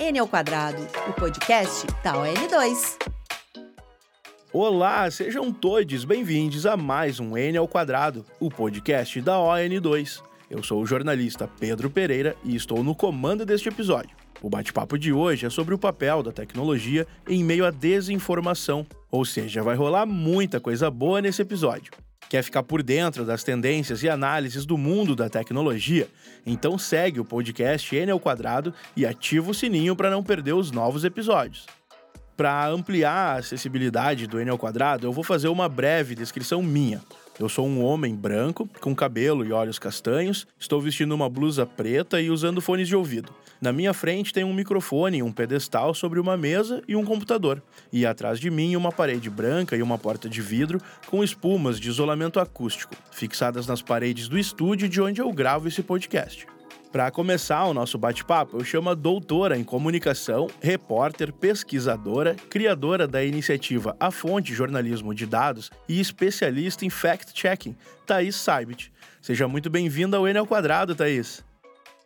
[0.00, 0.78] N ao quadrado,
[1.10, 2.96] o podcast da ON2.
[4.50, 10.22] Olá, sejam todos bem-vindos a mais um N ao quadrado, o podcast da ON2.
[10.48, 14.16] Eu sou o jornalista Pedro Pereira e estou no comando deste episódio.
[14.40, 19.26] O bate-papo de hoje é sobre o papel da tecnologia em meio à desinformação, ou
[19.26, 21.92] seja, vai rolar muita coisa boa nesse episódio.
[22.28, 26.08] Quer ficar por dentro das tendências e análises do mundo da tecnologia?
[26.46, 30.70] Então segue o podcast N ao quadrado e ativa o sininho para não perder os
[30.70, 31.66] novos episódios.
[32.36, 37.02] Para ampliar a acessibilidade do N ao quadrado, eu vou fazer uma breve descrição minha.
[37.40, 42.20] Eu sou um homem branco, com cabelo e olhos castanhos, estou vestindo uma blusa preta
[42.20, 43.32] e usando fones de ouvido.
[43.62, 47.62] Na minha frente tem um microfone, um pedestal sobre uma mesa e um computador.
[47.90, 51.88] E atrás de mim uma parede branca e uma porta de vidro com espumas de
[51.88, 56.46] isolamento acústico, fixadas nas paredes do estúdio de onde eu gravo esse podcast.
[56.92, 63.22] Para começar o nosso bate-papo, eu chamo a doutora em comunicação, repórter, pesquisadora, criadora da
[63.22, 68.92] iniciativa A Fonte Jornalismo de Dados e especialista em fact-checking, Thaís Saibit.
[69.22, 71.44] Seja muito bem-vinda ao N ao Quadrado, Thaís.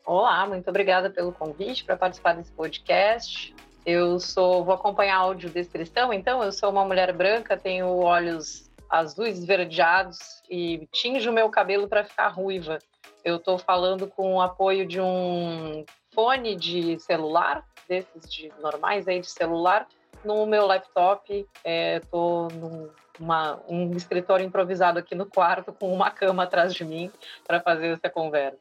[0.05, 3.55] Olá, muito obrigada pelo convite para participar desse podcast.
[3.86, 9.39] Eu sou, vou acompanhar a audiodescrição, então eu sou uma mulher branca, tenho olhos azuis
[9.39, 10.19] esverdeados
[10.51, 12.78] e tinjo meu cabelo para ficar ruiva.
[13.24, 19.20] Eu estou falando com o apoio de um fone de celular, desses de normais aí
[19.20, 19.86] de celular,
[20.24, 21.46] no meu laptop.
[21.64, 26.84] Estou é, num uma, um escritório improvisado aqui no quarto com uma cama atrás de
[26.84, 27.11] mim
[27.46, 28.58] para fazer essa conversa.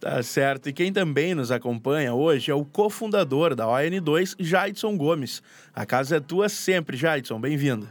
[0.00, 0.68] Tá certo.
[0.68, 5.42] E quem também nos acompanha hoje é o cofundador da ON2, Jaidson Gomes.
[5.74, 7.40] A casa é tua sempre, Jaidson.
[7.40, 7.88] Bem-vindo.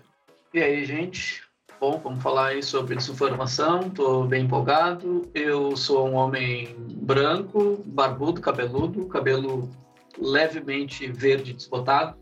[0.53, 1.44] E aí, gente?
[1.79, 5.23] Bom, vamos falar aí sobre desinformação, estou bem empolgado.
[5.33, 9.69] Eu sou um homem branco, barbudo, cabeludo, cabelo
[10.17, 12.15] levemente verde desbotado.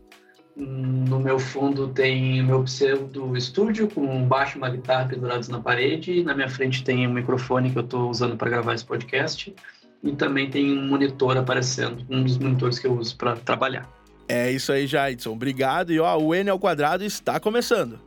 [0.56, 5.48] No meu fundo tem o meu pseudo estúdio com um baixo e uma guitarra pendurados
[5.48, 6.22] na parede.
[6.22, 9.54] Na minha frente tem um microfone que eu estou usando para gravar esse podcast.
[10.02, 13.88] E também tem um monitor aparecendo, um dos monitores que eu uso para trabalhar.
[14.28, 15.32] É isso aí, Jaidson.
[15.32, 15.92] Obrigado.
[15.92, 17.98] E ó, o N ao quadrado está começando.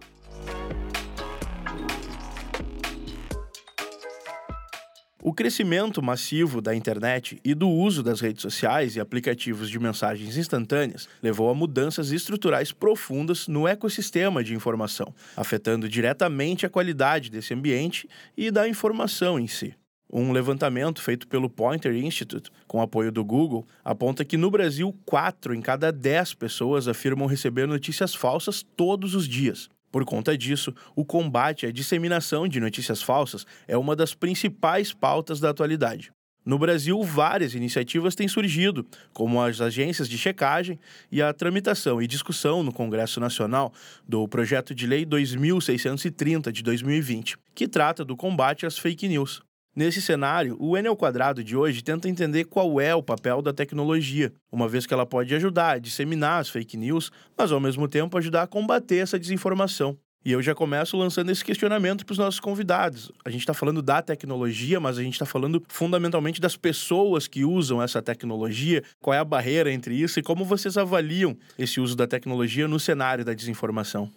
[5.27, 10.37] O crescimento massivo da internet e do uso das redes sociais e aplicativos de mensagens
[10.37, 17.53] instantâneas levou a mudanças estruturais profundas no ecossistema de informação, afetando diretamente a qualidade desse
[17.53, 19.75] ambiente e da informação em si.
[20.09, 25.53] Um levantamento feito pelo Pointer Institute, com apoio do Google, aponta que no Brasil, 4
[25.53, 29.69] em cada 10 pessoas afirmam receber notícias falsas todos os dias.
[29.91, 35.39] Por conta disso, o combate à disseminação de notícias falsas é uma das principais pautas
[35.39, 36.11] da atualidade.
[36.47, 40.79] No Brasil, várias iniciativas têm surgido, como as agências de checagem
[41.11, 43.73] e a tramitação e discussão no Congresso Nacional
[44.07, 49.41] do Projeto de Lei 2630 de 2020, que trata do combate às fake news.
[49.77, 54.33] Nesse cenário, o N quadrado de hoje tenta entender qual é o papel da tecnologia,
[54.51, 58.17] uma vez que ela pode ajudar a disseminar as fake news, mas ao mesmo tempo
[58.17, 59.95] ajudar a combater essa desinformação.
[60.25, 63.11] E eu já começo lançando esse questionamento para os nossos convidados.
[63.23, 67.45] A gente está falando da tecnologia, mas a gente está falando fundamentalmente das pessoas que
[67.45, 68.81] usam essa tecnologia.
[68.99, 72.79] Qual é a barreira entre isso e como vocês avaliam esse uso da tecnologia no
[72.79, 74.11] cenário da desinformação?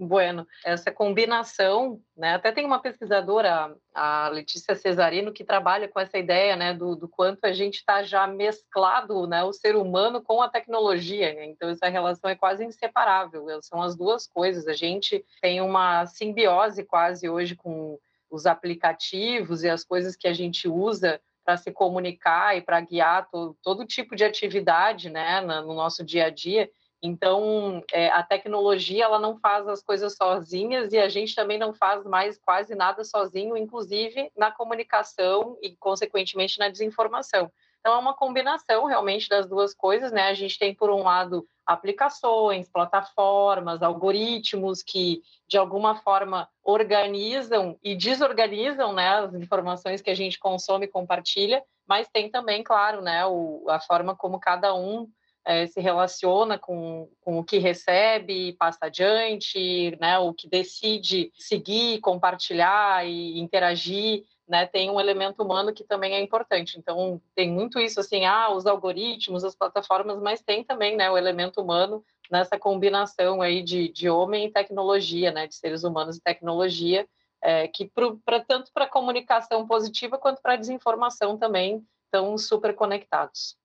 [0.00, 2.34] Bueno, essa combinação, né?
[2.34, 7.08] Até tem uma pesquisadora, a Letícia Cesarino, que trabalha com essa ideia, né, do, do
[7.08, 11.32] quanto a gente está já mesclado, né, o ser humano com a tecnologia.
[11.32, 11.46] Né?
[11.46, 13.46] Então essa relação é quase inseparável.
[13.62, 14.66] São as duas coisas.
[14.66, 20.32] A gente tem uma simbiose quase hoje com os aplicativos e as coisas que a
[20.32, 25.72] gente usa para se comunicar e para guiar todo, todo tipo de atividade, né, no
[25.72, 26.68] nosso dia a dia.
[27.02, 31.72] Então, é, a tecnologia ela não faz as coisas sozinhas e a gente também não
[31.72, 37.50] faz mais quase nada sozinho, inclusive na comunicação e, consequentemente, na desinformação.
[37.80, 40.28] Então, é uma combinação realmente das duas coisas, né?
[40.28, 47.94] A gente tem, por um lado, aplicações, plataformas, algoritmos que, de alguma forma, organizam e
[47.94, 53.24] desorganizam né, as informações que a gente consome e compartilha, mas tem também, claro, né,
[53.26, 55.08] o, a forma como cada um
[55.48, 62.00] é, se relaciona com, com o que recebe, passa adiante, né, o que decide seguir,
[62.00, 66.78] compartilhar e interagir, né, tem um elemento humano que também é importante.
[66.78, 71.16] Então, tem muito isso, assim, ah, os algoritmos, as plataformas, mas tem também, né, o
[71.16, 76.22] elemento humano nessa combinação aí de, de homem e tecnologia, né, de seres humanos e
[76.22, 77.08] tecnologia,
[77.40, 77.90] é, que
[78.22, 83.56] para tanto para comunicação positiva quanto para desinformação também estão super conectados.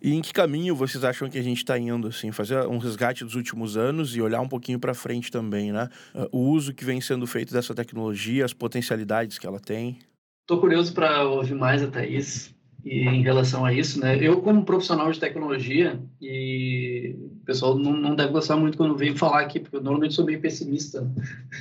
[0.00, 3.24] E em que caminho vocês acham que a gente está indo, assim, fazer um resgate
[3.24, 5.88] dos últimos anos e olhar um pouquinho para frente também, né?
[6.14, 9.98] Uh, o uso que vem sendo feito dessa tecnologia, as potencialidades que ela tem.
[10.42, 12.54] Estou curioso para ouvir mais a Thaís
[12.84, 14.16] em relação a isso, né?
[14.20, 19.16] Eu como profissional de tecnologia e o pessoal não, não deve gostar muito quando vem
[19.16, 21.12] falar aqui, porque eu normalmente sou meio pessimista, né?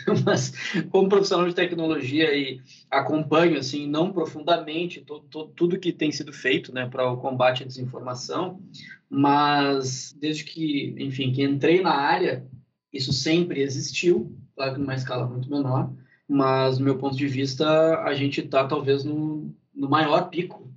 [0.26, 0.54] mas
[0.90, 6.32] como profissional de tecnologia e acompanho assim não profundamente todo, todo, tudo que tem sido
[6.32, 8.62] feito, né, para o combate à desinformação,
[9.10, 12.46] mas desde que, enfim, que entrei na área,
[12.94, 15.92] isso sempre existiu, claro que numa escala muito menor,
[16.28, 20.68] mas do meu ponto de vista a gente está talvez no, no maior pico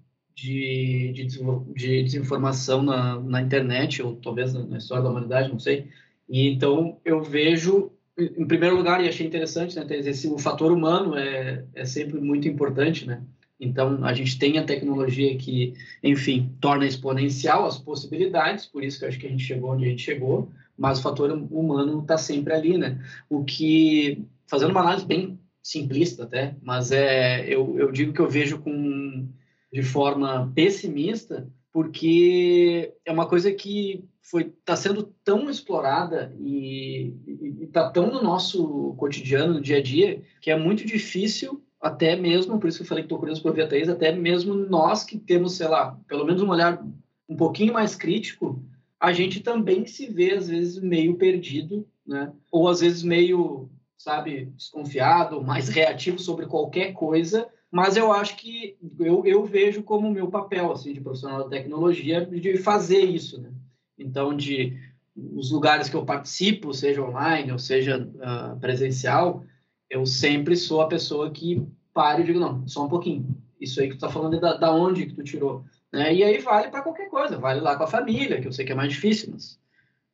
[0.41, 1.27] de, de,
[1.75, 5.89] de desinformação na, na, internet, ou talvez na história da humanidade, não sei.
[6.29, 11.15] E então eu vejo, em primeiro lugar, e achei interessante, né, esse, o fator humano
[11.15, 13.23] é, é sempre muito importante, né?
[13.63, 19.05] Então, a gente tem a tecnologia que, enfim, torna exponencial as possibilidades, por isso que
[19.05, 22.17] eu acho que a gente chegou onde a gente chegou, mas o fator humano está
[22.17, 22.99] sempre ali, né?
[23.29, 28.31] O que, fazendo uma análise bem simplista até, mas é, eu, eu digo que eu
[28.31, 29.29] vejo com
[29.73, 37.15] de forma pessimista, porque é uma coisa que foi está sendo tão explorada e
[37.63, 42.59] está tão no nosso cotidiano, no dia a dia, que é muito difícil até mesmo,
[42.59, 45.03] por isso que eu falei que estou curioso para ver a Thaís, até mesmo nós
[45.03, 46.85] que temos, sei lá, pelo menos um olhar
[47.29, 48.63] um pouquinho mais crítico,
[49.01, 52.31] a gente também se vê, às vezes, meio perdido, né?
[52.53, 58.77] Ou, às vezes, meio, sabe, desconfiado, mais reativo sobre qualquer coisa, mas eu acho que
[58.99, 63.53] eu, eu vejo como meu papel assim de profissional da tecnologia de fazer isso, né?
[63.97, 64.77] Então, de
[65.15, 69.45] os lugares que eu participo, seja online ou seja uh, presencial,
[69.89, 73.37] eu sempre sou a pessoa que pare e digo não, só um pouquinho.
[73.61, 76.13] Isso aí que tu está falando é da, da onde que tu tirou, né?
[76.13, 78.73] E aí vale para qualquer coisa, vale lá com a família, que eu sei que
[78.73, 79.61] é mais difícil, mas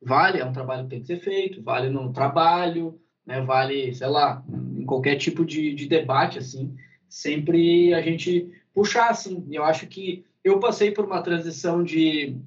[0.01, 3.41] vale, é um trabalho que tem que ser feito, vale no trabalho, né?
[3.41, 4.43] Vale, sei lá,
[4.75, 6.75] em qualquer tipo de, de debate assim
[7.09, 9.45] sempre a gente puxar, assim.
[9.51, 12.37] Eu acho que eu passei por uma transição de,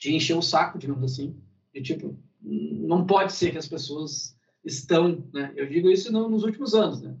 [0.00, 1.36] de encher o saco, digamos assim,
[1.74, 5.52] de tipo, não pode ser que as pessoas estão, né?
[5.56, 7.16] Eu digo isso no, nos últimos anos, né?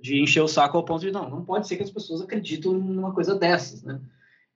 [0.00, 2.72] De encher o saco ao ponto de, não, não pode ser que as pessoas acreditam
[2.72, 4.00] numa coisa dessas, né?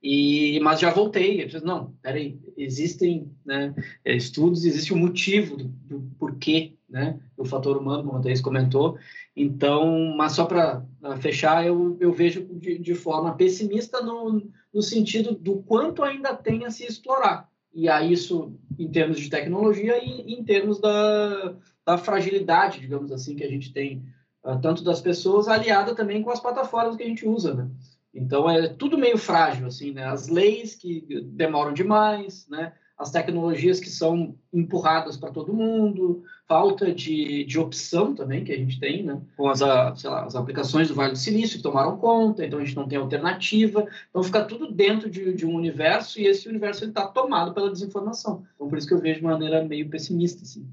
[0.02, 3.74] E, mas já voltei, eu disse, não, peraí, existem né,
[4.04, 8.96] estudos, existe um motivo do, do porquê, né, do fator humano, como a Thaís comentou,
[9.34, 10.86] então, mas só para
[11.20, 16.64] fechar, eu, eu vejo de, de forma pessimista no, no sentido do quanto ainda tem
[16.64, 17.50] a se explorar.
[17.74, 23.34] E aí isso em termos de tecnologia e em termos da, da fragilidade, digamos assim,
[23.34, 24.04] que a gente tem,
[24.44, 27.68] uh, tanto das pessoas, aliada também com as plataformas que a gente usa, né?
[28.14, 30.04] Então, é tudo meio frágil, assim, né?
[30.04, 32.72] As leis que demoram demais, né?
[32.96, 38.56] As tecnologias que são empurradas para todo mundo, falta de, de opção também que a
[38.56, 39.20] gente tem, né?
[39.36, 42.76] Com as, lá, as aplicações do Vale do Silício que tomaram conta, então a gente
[42.76, 47.06] não tem alternativa, então fica tudo dentro de, de um universo e esse universo está
[47.06, 48.46] tomado pela desinformação.
[48.54, 50.68] Então por isso que eu vejo de maneira meio pessimista, assim.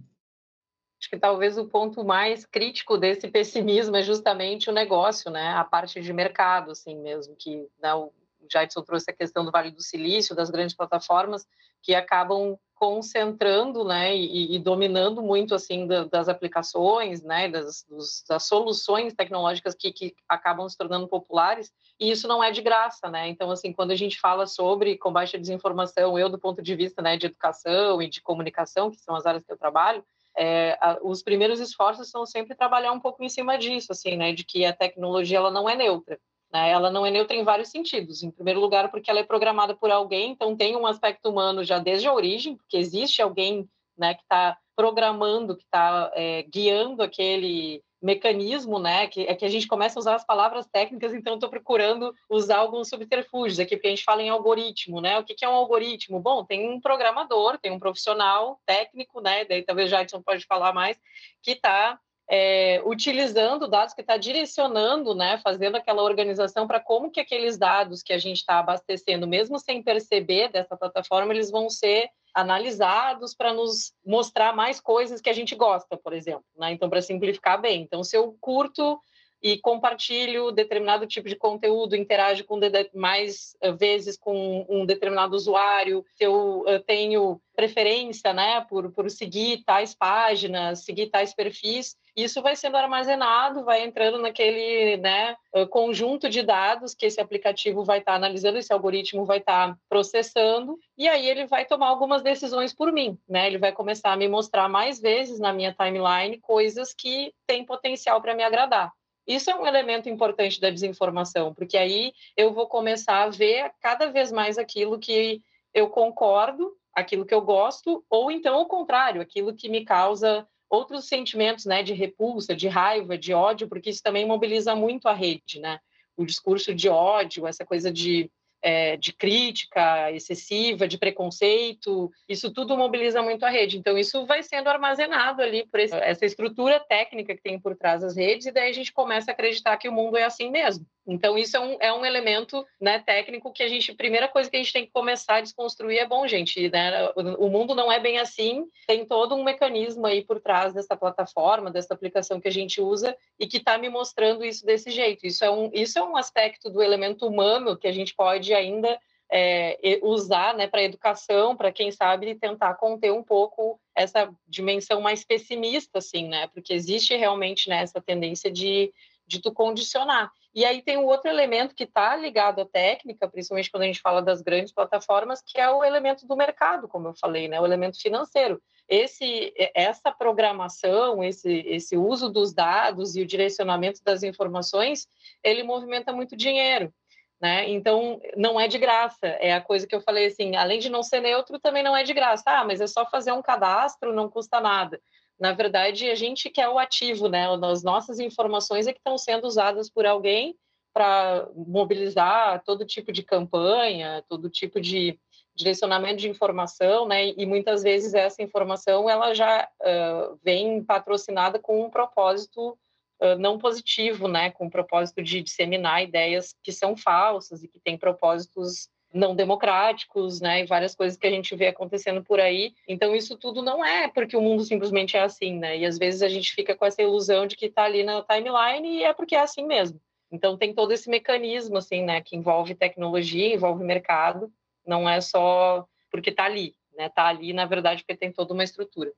[1.00, 5.50] Acho que talvez o ponto mais crítico desse pessimismo é justamente o negócio, né?
[5.54, 8.12] A parte de mercado, assim mesmo, que né, o
[8.50, 11.46] Jadson trouxe a questão do Vale do Silício, das grandes plataformas
[11.82, 18.24] que acabam concentrando, né, e, e dominando muito assim da, das aplicações, né, das, dos,
[18.28, 21.72] das soluções tecnológicas que, que, acabam se tornando populares.
[22.00, 23.28] E isso não é de graça, né?
[23.28, 27.04] Então assim, quando a gente fala sobre combate à desinformação, eu do ponto de vista
[27.04, 30.04] né, de educação e de comunicação, que são as áreas que eu trabalho,
[30.36, 34.34] é, a, os primeiros esforços são sempre trabalhar um pouco em cima disso, assim, né,
[34.34, 36.20] de que a tecnologia ela não é neutra.
[36.52, 36.70] Né?
[36.70, 38.24] Ela não é neutra em vários sentidos.
[38.24, 41.80] Em primeiro lugar, porque ela é programada por alguém, então tem um aspecto humano já
[41.80, 47.84] desde a origem, porque existe alguém né, que está programando, que está é, guiando aquele
[48.02, 49.08] mecanismo, né?
[49.08, 52.58] Que é que a gente começa a usar as palavras técnicas, então estou procurando usar
[52.58, 55.20] alguns subterfúgios aqui, porque a gente fala em algoritmo, né?
[55.20, 56.20] O que, que é um algoritmo?
[56.20, 59.46] Bom, tem um programador, tem um profissional técnico, né?
[59.46, 61.00] Daí talvez Jadson pode falar mais,
[61.44, 62.00] que está
[62.34, 68.02] é, utilizando dados que está direcionando, né, fazendo aquela organização para como que aqueles dados
[68.02, 73.54] que a gente está abastecendo, mesmo sem perceber dessa plataforma, eles vão ser analisados para
[73.54, 76.46] nos mostrar mais coisas que a gente gosta, por exemplo.
[76.58, 76.72] Né?
[76.72, 77.82] Então, para simplificar bem.
[77.82, 78.98] Então, se eu curto
[79.42, 82.60] e compartilho determinado tipo de conteúdo, interajo com
[82.94, 89.10] mais eh, vezes com um determinado usuário, se eu, eu tenho preferência né, por, por
[89.10, 95.66] seguir tais páginas, seguir tais perfis, isso vai sendo armazenado, vai entrando naquele né, eh,
[95.66, 99.78] conjunto de dados que esse aplicativo vai estar tá analisando, esse algoritmo vai estar tá
[99.90, 103.18] processando, e aí ele vai tomar algumas decisões por mim.
[103.28, 103.48] Né?
[103.48, 108.22] Ele vai começar a me mostrar mais vezes na minha timeline coisas que têm potencial
[108.22, 108.92] para me agradar.
[109.34, 114.08] Isso é um elemento importante da desinformação, porque aí eu vou começar a ver cada
[114.12, 115.42] vez mais aquilo que
[115.74, 121.08] eu concordo, aquilo que eu gosto, ou então o contrário, aquilo que me causa outros
[121.08, 125.62] sentimentos, né, de repulsa, de raiva, de ódio, porque isso também mobiliza muito a rede,
[125.62, 125.80] né?
[126.18, 128.30] O discurso de ódio, essa coisa de
[128.62, 133.78] é, de crítica excessiva, de preconceito, isso tudo mobiliza muito a rede.
[133.78, 138.02] Então, isso vai sendo armazenado ali por esse, essa estrutura técnica que tem por trás
[138.02, 140.86] das redes, e daí a gente começa a acreditar que o mundo é assim mesmo.
[141.08, 144.56] Então, isso é um, é um elemento né, técnico que a gente, primeira coisa que
[144.56, 148.00] a gente tem que começar a desconstruir é bom, gente, né, o mundo não é
[148.00, 152.52] bem assim, tem todo um mecanismo aí por trás dessa plataforma, dessa aplicação que a
[152.52, 155.26] gente usa e que está me mostrando isso desse jeito.
[155.26, 159.00] Isso é, um, isso é um aspecto do elemento humano que a gente pode ainda
[159.32, 165.24] é, usar né, para educação, para quem sabe tentar conter um pouco essa dimensão mais
[165.24, 166.48] pessimista, assim, né?
[166.48, 168.94] Porque existe realmente né, essa tendência de,
[169.26, 170.30] de tu condicionar.
[170.54, 174.02] E aí tem um outro elemento que está ligado à técnica, principalmente quando a gente
[174.02, 177.60] fala das grandes plataformas, que é o elemento do mercado, como eu falei, né?
[177.60, 178.62] O elemento financeiro.
[178.88, 185.08] Esse, essa programação, esse, esse uso dos dados e o direcionamento das informações,
[185.42, 186.94] ele movimenta muito dinheiro.
[187.40, 187.70] Né?
[187.70, 189.26] Então, não é de graça.
[189.26, 192.04] É a coisa que eu falei assim, além de não ser neutro, também não é
[192.04, 192.44] de graça.
[192.46, 195.02] Ah, mas é só fazer um cadastro, não custa nada
[195.42, 197.48] na verdade, a gente quer o ativo, né?
[197.64, 200.56] As nossas informações é que estão sendo usadas por alguém
[200.94, 205.20] para mobilizar todo tipo de campanha, todo tipo de
[205.56, 207.30] direcionamento de informação, né?
[207.30, 212.78] E muitas vezes essa informação ela já uh, vem patrocinada com um propósito
[213.20, 214.52] uh, não positivo, né?
[214.52, 220.40] Com o propósito de disseminar ideias que são falsas e que têm propósitos não democráticos,
[220.40, 222.74] né, e várias coisas que a gente vê acontecendo por aí.
[222.88, 225.78] Então isso tudo não é porque o mundo simplesmente é assim, né?
[225.78, 229.00] E às vezes a gente fica com essa ilusão de que está ali na timeline
[229.00, 230.00] e é porque é assim mesmo.
[230.32, 234.52] Então tem todo esse mecanismo assim, né, que envolve tecnologia, envolve mercado,
[234.86, 237.08] não é só porque está ali, né?
[237.08, 239.12] Está ali na verdade porque tem toda uma estrutura.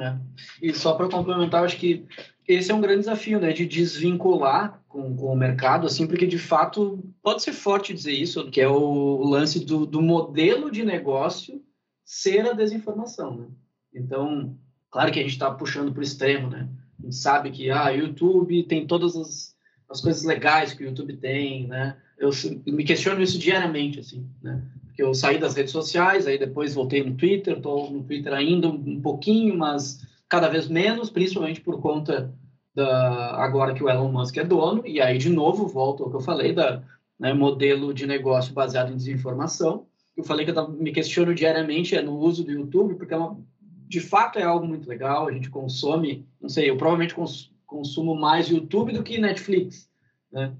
[0.00, 0.16] É.
[0.60, 2.06] E só para complementar, acho que
[2.46, 6.38] esse é um grande desafio, né, de desvincular com, com, o mercado, assim, porque de
[6.38, 11.62] fato pode ser forte dizer isso, que é o lance do, do modelo de negócio
[12.04, 13.48] ser a desinformação, né?
[13.94, 14.56] Então,
[14.90, 16.68] claro que a gente está puxando para o extremo, né?
[16.98, 19.54] A gente sabe que ah, YouTube tem todas as,
[19.90, 21.98] as coisas legais que o YouTube tem, né?
[22.18, 22.30] Eu,
[22.66, 24.62] eu me questiono isso diariamente, assim, né?
[24.98, 29.00] Eu saí das redes sociais, aí depois voltei no Twitter, estou no Twitter ainda um
[29.00, 32.34] pouquinho, mas cada vez menos, principalmente por conta
[32.74, 36.16] da agora que o Elon Musk é dono, e aí de novo volto ao que
[36.16, 36.82] eu falei da
[37.18, 39.86] né, modelo de negócio baseado em desinformação.
[40.16, 43.38] Eu falei que eu me questiono diariamente é no uso do YouTube, porque é uma,
[43.86, 48.14] de fato é algo muito legal, a gente consome, não sei, eu provavelmente cons, consumo
[48.14, 49.88] mais YouTube do que Netflix,
[50.30, 50.52] né?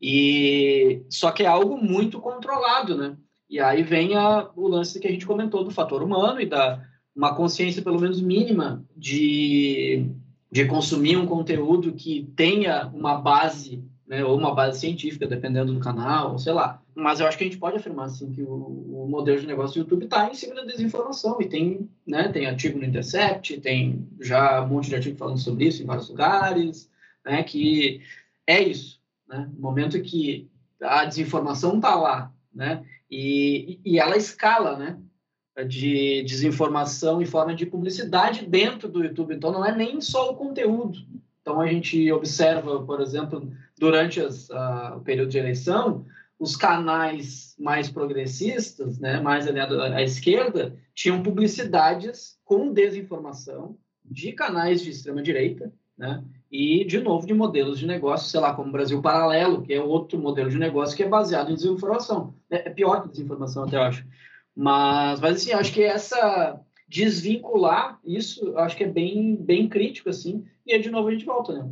[0.00, 3.16] E só que é algo muito controlado, né?
[3.52, 6.82] E aí vem a, o lance que a gente comentou do fator humano e da
[7.14, 10.06] uma consciência pelo menos mínima de,
[10.50, 15.80] de consumir um conteúdo que tenha uma base, né, ou uma base científica, dependendo do
[15.80, 16.80] canal, sei lá.
[16.94, 19.74] Mas eu acho que a gente pode afirmar assim que o, o modelo de negócio
[19.74, 24.08] do YouTube está em cima da desinformação e tem, né, tem artigo no Intercept, tem
[24.18, 26.90] já um monte de artigo falando sobre isso em vários lugares,
[27.22, 28.00] né, que
[28.46, 29.46] é isso, né?
[29.52, 32.82] No momento que a desinformação está lá, né?
[33.14, 34.98] E, e ela escala, né?
[35.66, 39.34] De desinformação em forma de publicidade dentro do YouTube.
[39.34, 40.98] Então, não é nem só o conteúdo.
[41.42, 46.06] Então, a gente observa, por exemplo, durante as, a, o período de eleição,
[46.38, 54.82] os canais mais progressistas, né, mais alinhados à esquerda, tinham publicidades com desinformação de canais
[54.82, 59.00] de extrema-direita, né, e, de novo, de modelos de negócio, sei lá, como o Brasil
[59.00, 62.34] Paralelo, que é outro modelo de negócio que é baseado em desinformação.
[62.50, 64.06] É, é pior que desinformação, até eu acho.
[64.54, 70.44] Mas, mas assim, acho que essa desvincular isso, acho que é bem, bem crítico, assim.
[70.66, 71.70] E aí, de novo, a gente volta, né?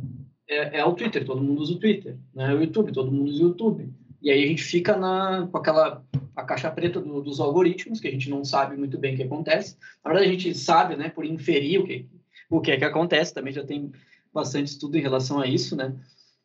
[0.49, 2.17] É, é o Twitter, todo mundo usa o Twitter.
[2.33, 2.51] Né?
[2.51, 3.93] É o YouTube, todo mundo usa o YouTube.
[4.19, 6.03] E aí a gente fica na, com aquela
[6.35, 9.23] a caixa preta do, dos algoritmos, que a gente não sabe muito bem o que
[9.23, 9.77] acontece.
[10.03, 12.07] Na verdade, a gente sabe, né, por inferir o que,
[12.49, 13.91] o que é que acontece, também já tem
[14.33, 15.95] bastante estudo em relação a isso, né?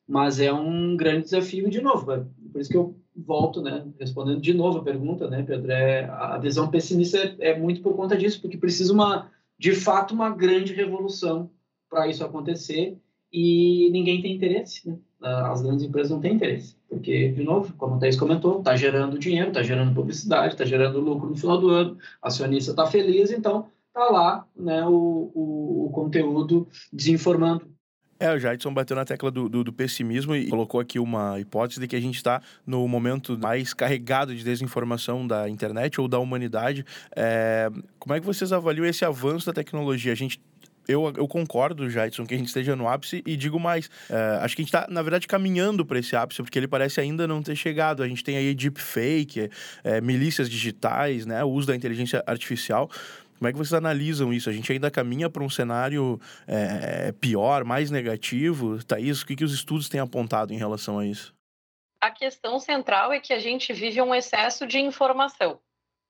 [0.06, 2.12] mas é um grande desafio de novo.
[2.12, 6.04] É por isso que eu volto, né, respondendo de novo a pergunta, né, Pedro, é,
[6.04, 10.30] a visão pessimista é, é muito por conta disso, porque precisa uma, de fato, uma
[10.30, 11.50] grande revolução
[11.88, 12.98] para isso acontecer
[13.32, 14.98] e ninguém tem interesse, né?
[15.18, 19.18] As grandes empresas não têm interesse, porque, de novo, como o Thais comentou, está gerando
[19.18, 23.32] dinheiro, está gerando publicidade, está gerando lucro no final do ano, a acionista está feliz,
[23.32, 27.66] então está lá né, o, o, o conteúdo desinformando
[28.18, 31.80] é, o Jadson bateu na tecla do, do, do, pessimismo e colocou aqui uma hipótese
[31.80, 36.18] de que a gente está no momento mais carregado de desinformação da internet ou da
[36.18, 36.84] humanidade.
[37.14, 37.68] É,
[37.98, 40.12] como é que vocês avaliam esse avanço da tecnologia?
[40.12, 40.40] A gente
[40.88, 43.90] eu, eu concordo, Jadson, que a gente esteja no ápice e digo mais.
[44.08, 47.00] É, acho que a gente está, na verdade, caminhando para esse ápice, porque ele parece
[47.00, 48.02] ainda não ter chegado.
[48.02, 49.50] A gente tem aí deepfake,
[49.82, 52.88] é, milícias digitais, né, o uso da inteligência artificial.
[53.38, 54.48] Como é que vocês analisam isso?
[54.48, 58.82] A gente ainda caminha para um cenário é, pior, mais negativo?
[58.84, 61.34] Thaís, o que, que os estudos têm apontado em relação a isso?
[62.00, 65.58] A questão central é que a gente vive um excesso de informação.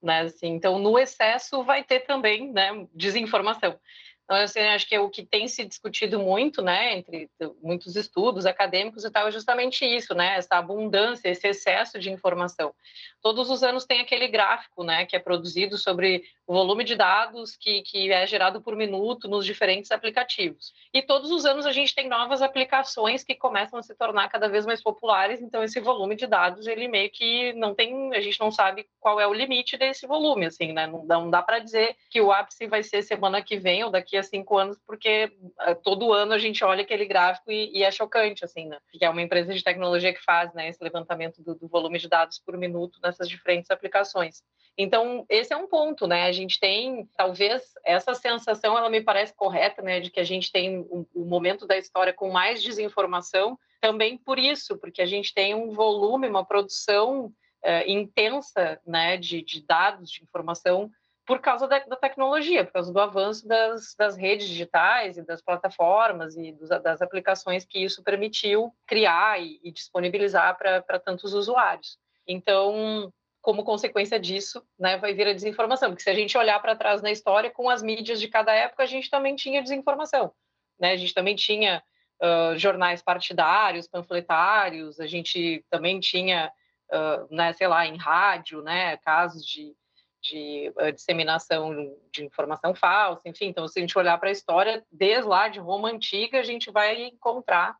[0.03, 0.21] Né?
[0.21, 3.79] Assim, então, no excesso vai ter também né, desinformação.
[4.27, 7.31] Então, assim, acho que é o que tem se discutido muito, né, entre
[7.63, 12.75] muitos estudos acadêmicos e tal, é justamente isso, né, essa abundância, esse excesso de informação.
[13.23, 17.57] Todos os anos tem aquele gráfico, né, que é produzido sobre o volume de dados
[17.57, 20.73] que, que é gerado por minuto nos diferentes aplicativos.
[20.95, 24.49] E todos os anos a gente tem novas aplicações que começam a se tornar cada
[24.49, 28.39] vez mais populares, então esse volume de dados, ele meio que não tem, a gente
[28.39, 30.87] não sabe qual é o limite desse volume, assim, né?
[30.87, 34.17] Não, não dá para dizer que o ápice vai ser semana que vem ou daqui
[34.17, 35.33] a cinco anos, porque
[35.69, 38.79] uh, todo ano a gente olha aquele gráfico e, e, é chocante, assim, né?
[38.93, 42.09] Que é uma empresa de tecnologia que faz, né, esse levantamento do, do volume de
[42.09, 44.43] dados por minuto nessas diferentes aplicações.
[44.79, 46.29] Então, esse é um ponto, né?
[46.37, 50.01] Gente tem, talvez, essa sensação, ela me parece correta, né?
[50.01, 54.17] De que a gente tem o um, um momento da história com mais desinformação, também
[54.17, 59.17] por isso, porque a gente tem um volume, uma produção uh, intensa, né?
[59.17, 60.91] De, de, dados, de informação,
[61.27, 65.43] por causa da, da, tecnologia, por causa do avanço das, das redes digitais e das
[65.43, 71.99] plataformas e dos, das aplicações que isso permitiu criar e, e disponibilizar para tantos usuários.
[72.29, 73.13] Então,
[73.47, 75.91] como consequência disso, né, vai vir a desinformação.
[75.91, 78.83] Porque se a gente olhar para trás na história, com as mídias de cada época,
[78.83, 80.33] a gente também tinha desinformação.
[80.81, 80.91] Né?
[80.91, 81.81] A gente também tinha
[82.21, 86.51] uh, jornais partidários, panfletários, a gente também tinha,
[86.93, 89.77] uh, né, sei lá, em rádio, né, casos de,
[90.21, 91.73] de uh, disseminação
[92.13, 93.47] de informação falsa, enfim.
[93.47, 96.69] Então, se a gente olhar para a história, desde lá de Roma Antiga, a gente
[96.73, 97.77] vai encontrar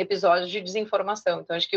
[0.00, 1.40] episódios de desinformação.
[1.40, 1.76] Então, acho que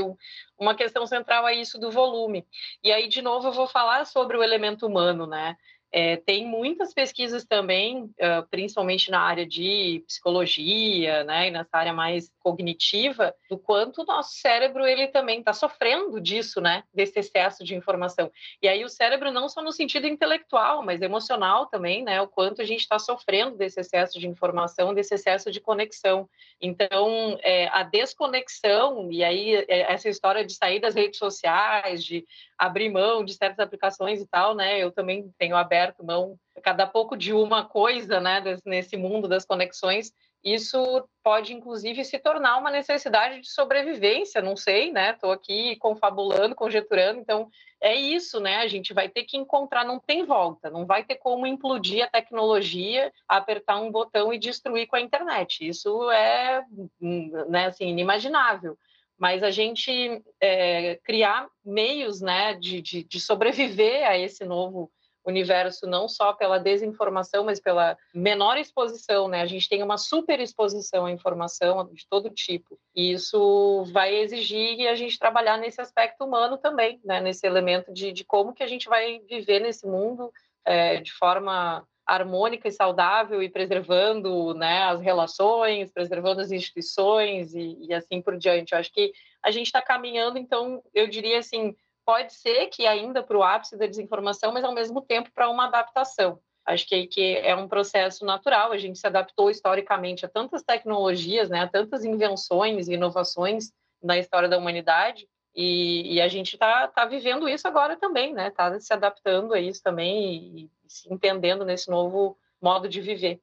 [0.58, 2.46] uma questão central é isso do volume.
[2.84, 5.58] E aí, de novo, eu vou falar sobre o elemento humano, né?
[5.96, 11.94] É, tem muitas pesquisas também, uh, principalmente na área de psicologia, né, e nessa área
[11.94, 17.64] mais cognitiva, do quanto o nosso cérebro ele também está sofrendo disso, né, desse excesso
[17.64, 18.32] de informação.
[18.60, 22.64] E aí o cérebro não só no sentido intelectual, mas emocional também, né, o quanto
[22.64, 26.28] a gente está sofrendo desse excesso de informação, desse excesso de conexão.
[26.60, 32.26] Então, é, a desconexão e aí é, essa história de sair das redes sociais, de
[32.64, 34.80] abrir mão de certas aplicações e tal, né?
[34.80, 38.42] Eu também tenho aberto mão cada pouco de uma coisa, né?
[38.66, 40.14] Nesse mundo das conexões.
[40.42, 45.12] Isso pode, inclusive, se tornar uma necessidade de sobrevivência, não sei, né?
[45.12, 47.50] Estou aqui confabulando, conjeturando, então
[47.82, 48.58] é isso, né?
[48.58, 52.10] A gente vai ter que encontrar, não tem volta, não vai ter como implodir a
[52.10, 55.68] tecnologia, apertar um botão e destruir com a internet.
[55.68, 56.64] Isso é,
[57.02, 58.78] hum, né, assim, inimaginável
[59.18, 64.92] mas a gente é, criar meios né, de, de, de, sobreviver a esse novo
[65.26, 69.28] universo, não só pela desinformação, mas pela menor exposição.
[69.28, 69.42] Né?
[69.42, 74.88] A gente tem uma super exposição à informação de todo tipo, e isso vai exigir
[74.88, 77.22] a gente trabalhar nesse aspecto humano também, né?
[77.22, 80.32] nesse elemento de, de como que a gente vai viver nesse mundo
[80.66, 87.78] é, de forma harmônica e saudável e preservando né, as relações, preservando as instituições e,
[87.82, 88.74] e assim por diante.
[88.74, 93.24] Eu acho que a gente está caminhando, então, eu diria assim, pode ser que ainda
[93.24, 96.40] para o ápice da desinformação, mas ao mesmo tempo para uma adaptação.
[96.66, 101.50] Acho que, que é um processo natural, a gente se adaptou historicamente a tantas tecnologias,
[101.50, 106.88] né, a tantas invenções e inovações na história da humanidade, e, e a gente está
[106.88, 108.48] tá vivendo isso agora também, né?
[108.48, 113.42] Está se adaptando a isso também e, se entendendo nesse novo modo de viver.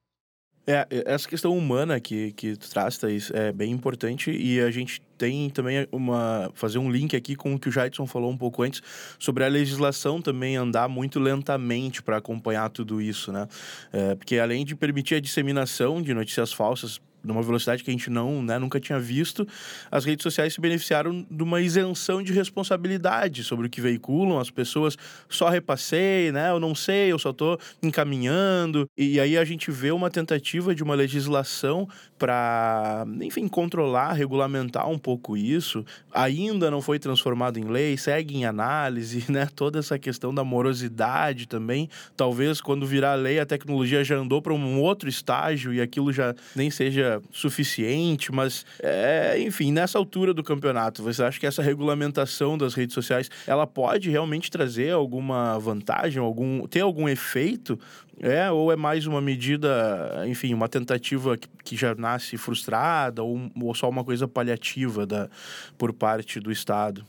[0.67, 5.01] É, essa questão humana que, que tu traz, Thaís, é bem importante e a gente
[5.19, 8.63] tem também uma fazer um link aqui com o que o Jaidson falou um pouco
[8.63, 8.83] antes
[9.19, 13.49] sobre a legislação também andar muito lentamente para acompanhar tudo isso, né?
[13.93, 18.11] É, porque além de permitir a disseminação de notícias falsas numa velocidade que a gente
[18.11, 19.47] não, né, nunca tinha visto,
[19.91, 24.51] as redes sociais se beneficiaram de uma isenção de responsabilidade sobre o que veiculam, as
[24.51, 24.97] pessoas
[25.29, 29.91] só repassei, né, eu não sei, eu só estou encaminhando, e aí a gente vê
[29.91, 36.99] uma tentativa de uma legislação para, enfim, controlar, regulamentar um pouco isso, ainda não foi
[36.99, 42.87] transformado em lei, segue em análise, né, toda essa questão da morosidade também, talvez quando
[42.87, 47.10] virar lei a tecnologia já andou para um outro estágio e aquilo já nem seja
[47.31, 52.95] suficiente, mas, é, enfim, nessa altura do campeonato, você acha que essa regulamentação das redes
[52.95, 57.79] sociais, ela pode realmente trazer alguma vantagem, algum, ter algum efeito
[58.21, 63.51] é, ou é mais uma medida, enfim, uma tentativa que, que já nasce frustrada, ou,
[63.61, 65.31] ou, só uma coisa paliativa da,
[65.79, 67.05] por parte do Estado?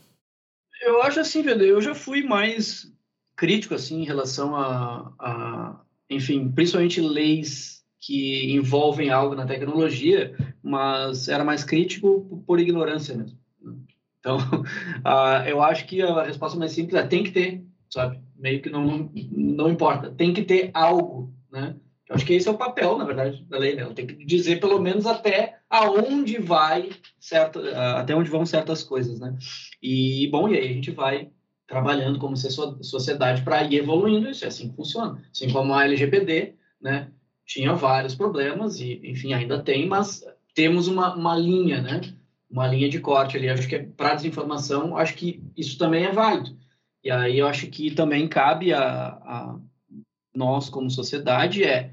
[0.80, 2.90] Eu acho assim, Vender, eu já fui mais
[3.36, 11.28] crítico, assim, em relação a, a enfim, principalmente leis que envolvem algo na tecnologia, mas
[11.28, 13.38] era mais crítico por ignorância mesmo.
[13.62, 13.74] Né?
[14.18, 14.38] Então,
[15.06, 18.20] uh, eu acho que a resposta mais simples é tem que ter, sabe?
[18.36, 21.76] Meio que não, não importa, tem que ter algo, né?
[22.08, 23.82] Eu acho que esse é o papel, na verdade, da lei, né?
[23.82, 27.60] Ela tem que dizer pelo menos até aonde vai certo,
[27.96, 29.34] até onde vão certas coisas, né?
[29.80, 31.30] E bom, e aí a gente vai
[31.68, 35.22] trabalhando como sociedade para ir evoluindo, isso é assim que funciona.
[35.30, 37.10] Assim como a LGPD, né?
[37.52, 42.00] Tinha vários problemas e, enfim, ainda tem, mas temos uma, uma linha, né?
[42.50, 43.48] Uma linha de corte ali.
[43.48, 46.56] Acho que é para desinformação, acho que isso também é válido.
[47.04, 49.58] E aí eu acho que também cabe a, a
[50.34, 51.92] nós como sociedade é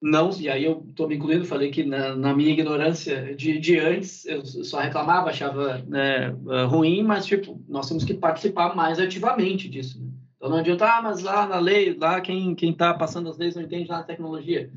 [0.00, 3.80] não, e aí eu estou me incluindo, falei que na, na minha ignorância de, de,
[3.80, 6.28] antes, eu só reclamava, achava né,
[6.68, 10.08] ruim, mas, tipo, nós temos que participar mais ativamente disso, né?
[10.36, 13.62] Então não adianta, ah, mas lá na lei, lá quem está passando as leis não
[13.64, 14.70] entende nada de tecnologia.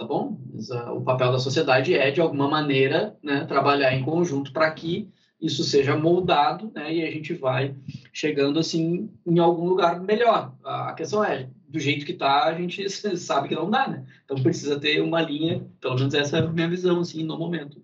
[0.00, 0.40] Tá bom?
[0.50, 4.70] Mas, uh, o papel da sociedade é, de alguma maneira, né, trabalhar em conjunto para
[4.70, 7.76] que isso seja moldado né, e a gente vai
[8.10, 10.54] chegando assim em algum lugar melhor.
[10.64, 14.06] A questão é, do jeito que está, a gente sabe que não dá, né?
[14.24, 17.82] Então precisa ter uma linha, pelo menos essa é a minha visão, assim, no momento.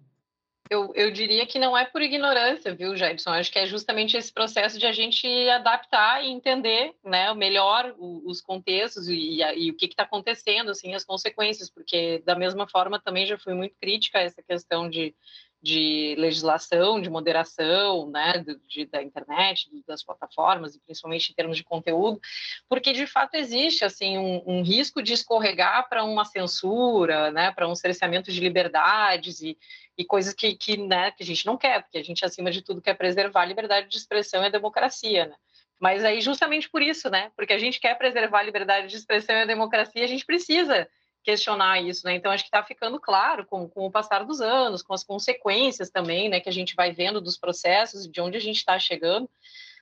[0.69, 3.31] Eu, eu diria que não é por ignorância, viu, Jairson?
[3.31, 8.41] Acho que é justamente esse processo de a gente adaptar e entender né, melhor os
[8.41, 13.27] contextos e, e o que está acontecendo, assim, as consequências, porque da mesma forma também
[13.27, 15.15] já fui muito crítica a essa questão de,
[15.63, 21.65] de legislação, de moderação, né, de, da internet, das plataformas, e principalmente em termos de
[21.65, 22.21] conteúdo,
[22.69, 27.69] porque de fato existe assim um, um risco de escorregar para uma censura, né, para
[27.69, 29.59] um cerceamento de liberdades e,
[29.97, 32.63] e coisas que, que, né, que a gente não quer, porque a gente, acima de
[32.63, 35.35] tudo, quer preservar a liberdade de expressão e a democracia, né?
[35.79, 37.31] Mas aí, justamente por isso, né?
[37.37, 40.89] Porque a gente quer preservar a liberdade de expressão e a democracia, a gente precisa
[41.27, 42.15] questionar isso, né?
[42.15, 45.91] Então, acho que está ficando claro com, com o passar dos anos, com as consequências
[45.91, 46.39] também, né?
[46.39, 49.29] Que a gente vai vendo dos processos, de onde a gente está chegando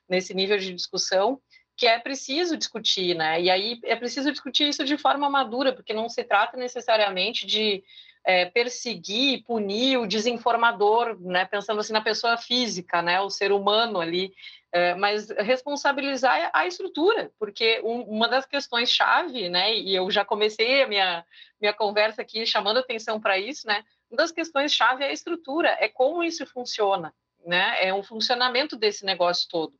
[0.09, 1.39] nesse nível de discussão,
[1.77, 3.43] que é preciso discutir, né?
[3.43, 7.85] E aí é preciso discutir isso de forma madura, porque não se trata necessariamente de
[8.25, 14.01] é, perseguir, punir o desinformador, né, pensando assim na pessoa física, né, o ser humano
[14.01, 14.35] ali,
[14.73, 20.25] é, mas responsabilizar a estrutura, porque um, uma das questões chave, né, e eu já
[20.25, 21.25] comecei a minha
[21.61, 25.77] minha conversa aqui chamando atenção para isso, né, uma das questões chave é a estrutura,
[25.81, 29.75] é como isso funciona, né, é um funcionamento desse negócio todo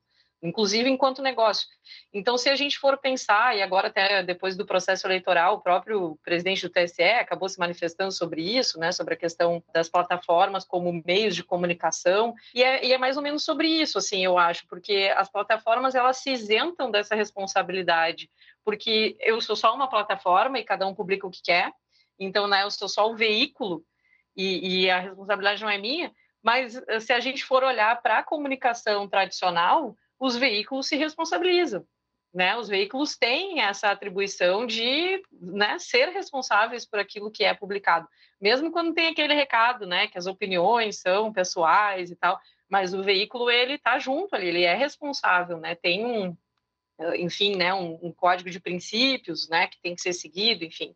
[0.45, 1.67] inclusive enquanto negócio.
[2.13, 6.19] Então, se a gente for pensar, e agora até depois do processo eleitoral, o próprio
[6.23, 11.03] presidente do TSE acabou se manifestando sobre isso, né, sobre a questão das plataformas como
[11.05, 14.67] meios de comunicação, e é, e é mais ou menos sobre isso, assim, eu acho,
[14.69, 18.31] porque as plataformas, elas se isentam dessa responsabilidade,
[18.63, 21.73] porque eu sou só uma plataforma e cada um publica o que quer,
[22.21, 23.83] então, né, eu sou só o veículo
[24.37, 28.23] e, e a responsabilidade não é minha, mas se a gente for olhar para a
[28.23, 31.87] comunicação tradicional, os veículos se responsabilizam.
[32.33, 32.57] Né?
[32.57, 38.09] Os veículos têm essa atribuição de né, ser responsáveis por aquilo que é publicado,
[38.41, 43.05] mesmo quando tem aquele recado, né, que as opiniões são pessoais e tal, mas o
[43.05, 45.77] veículo ele está junto ali, ele é responsável, né?
[45.77, 46.37] Tem um,
[47.17, 50.95] enfim, né, um, um, código de princípios, né, que tem que ser seguido, enfim.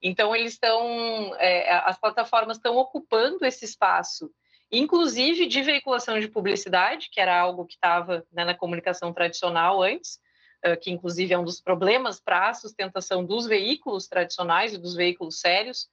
[0.00, 4.32] Então eles estão, é, as plataformas estão ocupando esse espaço
[4.70, 10.18] inclusive de veiculação de publicidade, que era algo que estava né, na comunicação tradicional antes,
[10.66, 14.94] uh, que inclusive é um dos problemas para a sustentação dos veículos tradicionais e dos
[14.94, 15.88] veículos sérios,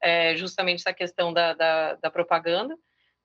[0.00, 2.76] é, justamente essa questão da, da, da propaganda.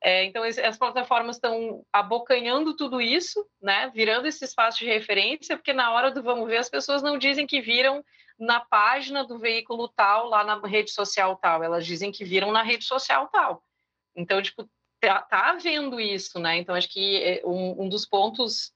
[0.05, 5.71] É, então, as plataformas estão abocanhando tudo isso, né, virando esse espaço de referência, porque
[5.71, 8.03] na hora do vamos ver, as pessoas não dizem que viram
[8.37, 12.61] na página do veículo tal, lá na rede social tal, elas dizem que viram na
[12.61, 13.63] rede social tal.
[14.13, 14.69] Então, tipo,
[15.07, 16.57] tá, tá havendo isso, né?
[16.57, 18.71] Então, acho que é, um, um dos pontos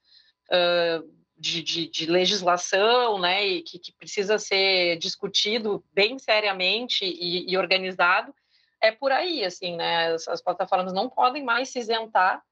[0.50, 7.50] uh, de, de, de, legislação, né, e que, que, precisa ser discutido bem seriamente e,
[7.50, 8.34] e organizado,
[8.80, 10.12] é por aí, assim, né?
[10.12, 12.42] As, as, plataformas não podem mais se isentar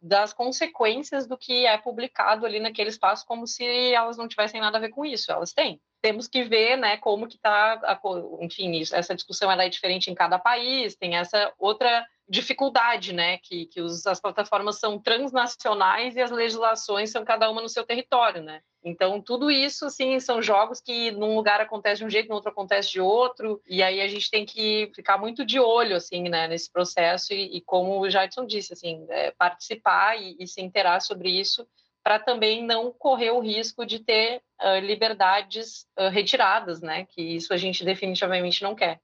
[0.00, 4.76] das consequências do que é publicado ali naquele espaço, como se elas não tivessem nada
[4.76, 5.30] a ver com isso.
[5.30, 5.80] Elas têm.
[6.00, 8.00] Temos que ver, né, como que está,
[8.40, 10.96] enfim, isso, essa discussão ela é diferente em cada país.
[10.96, 17.10] Tem essa outra dificuldade, né, que, que os, as plataformas são transnacionais e as legislações
[17.10, 18.60] são cada uma no seu território, né.
[18.84, 22.50] Então, tudo isso, assim, são jogos que num lugar acontece de um jeito, no outro
[22.50, 26.48] acontece de outro, e aí a gente tem que ficar muito de olho, assim, né,
[26.48, 31.00] nesse processo e, e como o Jadson disse, assim, é, participar e, e se interar
[31.00, 31.66] sobre isso
[32.02, 37.52] para também não correr o risco de ter uh, liberdades uh, retiradas, né, que isso
[37.52, 39.00] a gente definitivamente não quer.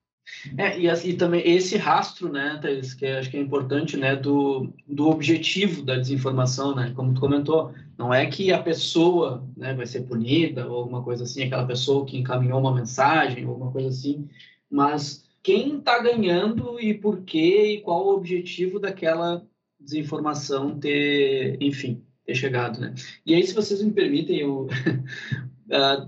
[0.57, 4.73] É, e, assim, também esse rastro, né, Thaís, que acho que é importante, né, do,
[4.87, 9.87] do objetivo da desinformação, né, como tu comentou, não é que a pessoa, né, vai
[9.87, 13.89] ser punida ou alguma coisa assim, aquela pessoa que encaminhou uma mensagem ou alguma coisa
[13.89, 14.29] assim,
[14.71, 19.45] mas quem está ganhando e por quê e qual o objetivo daquela
[19.81, 22.95] desinformação ter, enfim, ter chegado, né.
[23.25, 24.69] E aí, se vocês me permitem, eu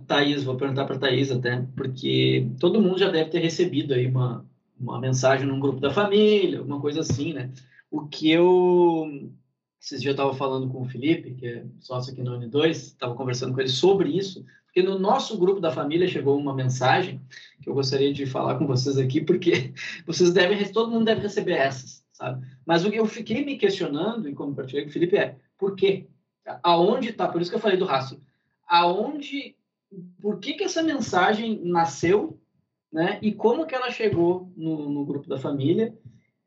[0.07, 4.47] Thaís, vou perguntar para Thaís até, porque todo mundo já deve ter recebido aí uma,
[4.79, 7.51] uma mensagem num grupo da família, alguma coisa assim, né?
[7.91, 9.31] O que eu...
[9.83, 13.15] Esses dias eu estava falando com o Felipe, que é sócio aqui na Uni2, estava
[13.15, 17.21] conversando com ele sobre isso, porque no nosso grupo da família chegou uma mensagem
[17.63, 19.73] que eu gostaria de falar com vocês aqui, porque
[20.07, 22.47] vocês devem, todo mundo deve receber essas, sabe?
[22.65, 26.07] Mas o que eu fiquei me questionando, e compartilhei com o Felipe, é por quê?
[26.63, 27.29] Aonde está?
[27.29, 28.21] Por isso que eu falei do rastro
[28.71, 29.57] aonde,
[30.23, 32.41] por que, que essa mensagem nasceu,
[32.93, 33.19] né?
[33.21, 35.93] E como que ela chegou no, no grupo da família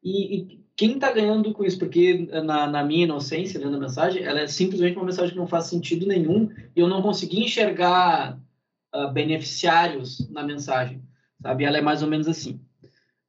[0.01, 1.77] e, e quem está ganhando com isso?
[1.77, 5.47] Porque na, na, minha inocência, lendo a mensagem, ela é simplesmente uma mensagem que não
[5.47, 8.39] faz sentido nenhum e eu não consegui enxergar
[8.95, 11.03] uh, beneficiários na mensagem,
[11.41, 11.65] sabe?
[11.65, 12.59] Ela é mais ou menos assim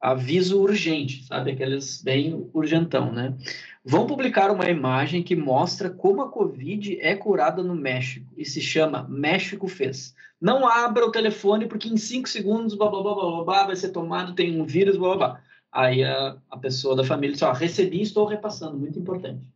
[0.05, 1.53] aviso urgente, sabe?
[1.53, 3.35] Aqueles bem urgentão, né?
[3.85, 8.61] Vão publicar uma imagem que mostra como a Covid é curada no México e se
[8.61, 10.15] chama México Fez.
[10.41, 13.91] Não abra o telefone porque em cinco segundos blá, blá, blá, blá, blá, vai ser
[13.91, 15.43] tomado, tem um vírus, blá, blá, blá.
[15.71, 19.47] Aí a, a pessoa da família disse, ó, recebi estou repassando, muito importante.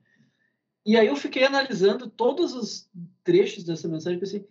[0.84, 2.88] E aí eu fiquei analisando todos os
[3.24, 4.48] trechos dessa mensagem e pensei,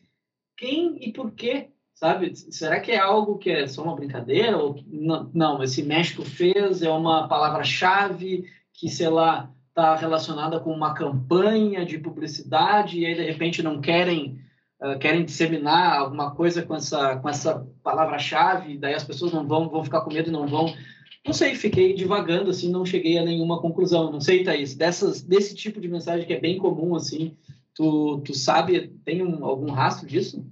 [0.55, 2.35] quem e por que sabe?
[2.35, 4.57] Será que é algo que é só uma brincadeira?
[4.57, 10.71] Ou não, não esse México fez é uma palavra-chave que, sei lá, está relacionada com
[10.71, 14.41] uma campanha de publicidade e aí, de repente, não querem
[14.81, 19.69] uh, querem disseminar alguma coisa com essa, com essa palavra-chave, daí as pessoas não vão,
[19.69, 20.73] vão ficar com medo e não vão.
[21.23, 24.11] Não sei, fiquei divagando, assim, não cheguei a nenhuma conclusão.
[24.11, 27.37] Não sei, Thaís, dessas, desse tipo de mensagem que é bem comum, assim,
[27.75, 30.43] tu, tu sabe, tem um, algum rastro disso?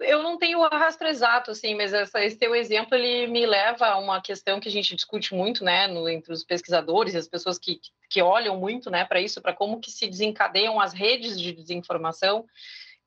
[0.00, 3.86] Eu não tenho o rastro exato, assim, mas essa, esse teu exemplo ele me leva
[3.86, 7.28] a uma questão que a gente discute muito, né, no, entre os pesquisadores e as
[7.28, 7.80] pessoas que,
[8.10, 12.44] que olham muito, né, para isso, para como que se desencadeiam as redes de desinformação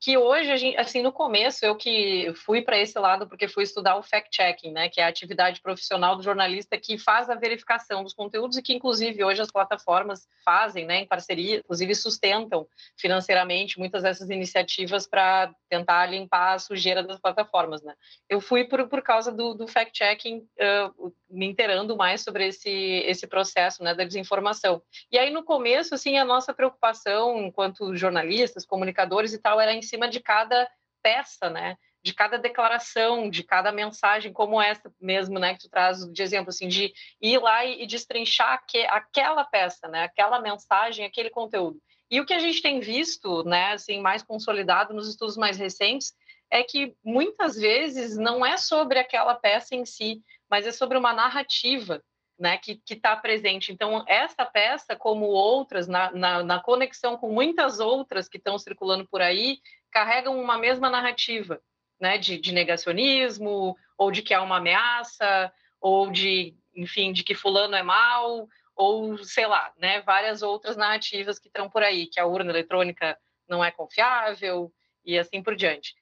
[0.00, 3.96] que hoje, gente, assim, no começo, eu que fui para esse lado porque fui estudar
[3.96, 8.14] o fact-checking, né, que é a atividade profissional do jornalista que faz a verificação dos
[8.14, 14.02] conteúdos e que, inclusive, hoje as plataformas fazem, né, em parceria, inclusive sustentam financeiramente muitas
[14.02, 17.94] dessas iniciativas para tentar limpar a sujeira das plataformas, né.
[18.26, 23.26] Eu fui por, por causa do, do fact-checking, uh, me inteirando mais sobre esse, esse
[23.26, 24.82] processo, né, da desinformação.
[25.12, 29.89] E aí, no começo, assim, a nossa preocupação, enquanto jornalistas, comunicadores e tal, era em
[29.90, 30.68] cima de cada
[31.02, 31.76] peça, né?
[32.02, 35.54] De cada declaração, de cada mensagem, como essa mesmo, né?
[35.54, 40.04] Que tu traz de exemplo, assim, de ir lá e, destrinchar que, aquela peça, né?
[40.04, 41.78] Aquela mensagem, aquele conteúdo.
[42.10, 43.72] E o que a gente tem visto, né?
[43.72, 46.14] Assim, mais consolidado nos estudos mais recentes,
[46.50, 51.12] é que muitas vezes não é sobre aquela peça em si, mas é sobre uma
[51.12, 52.02] narrativa
[52.40, 53.70] né, que está presente.
[53.70, 59.06] Então, essa peça, como outras, na, na, na conexão com muitas outras que estão circulando
[59.06, 59.58] por aí,
[59.90, 61.60] carregam uma mesma narrativa,
[62.00, 67.34] né, de, de, negacionismo, ou de que há uma ameaça, ou de, enfim, de que
[67.34, 72.18] fulano é mal, ou sei lá, né, várias outras narrativas que estão por aí, que
[72.18, 74.72] a urna eletrônica não é confiável
[75.04, 75.94] e assim por diante.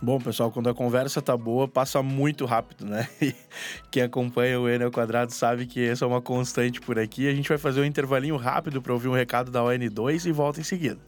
[0.00, 3.08] Bom, pessoal, quando a conversa tá boa, passa muito rápido, né?
[3.20, 3.34] E
[3.90, 7.28] quem acompanha o N quadrado sabe que essa é uma constante por aqui.
[7.28, 10.60] A gente vai fazer um intervalinho rápido para ouvir um recado da ON2 e volta
[10.60, 11.00] em seguida.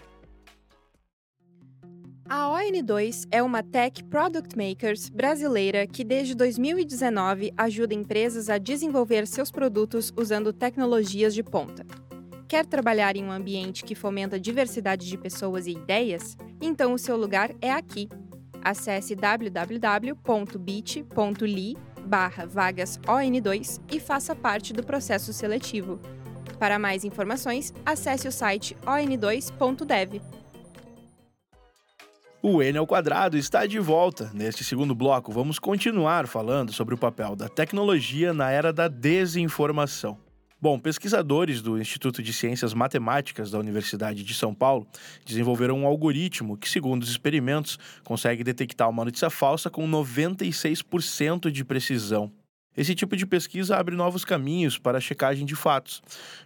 [2.27, 9.27] A ON2 é uma tech product makers brasileira que desde 2019 ajuda empresas a desenvolver
[9.27, 11.85] seus produtos usando tecnologias de ponta.
[12.49, 16.35] Quer trabalhar em um ambiente que fomenta diversidade de pessoas e ideias?
[16.63, 18.09] Então o seu lugar é aqui.
[18.63, 20.17] Acesse www.bit.ly
[22.07, 26.01] barra vagas ON2 e faça parte do processo seletivo.
[26.59, 30.44] Para mais informações, acesse o site on2.dev.
[32.47, 34.31] O N ao quadrado está de volta.
[34.35, 40.19] Neste segundo bloco, vamos continuar falando sobre o papel da tecnologia na era da desinformação.
[40.61, 44.87] Bom, pesquisadores do Instituto de Ciências Matemáticas da Universidade de São Paulo
[45.25, 51.65] desenvolveram um algoritmo que, segundo os experimentos, consegue detectar uma notícia falsa com 96% de
[51.65, 52.31] precisão.
[52.77, 56.03] Esse tipo de pesquisa abre novos caminhos para a checagem de fatos,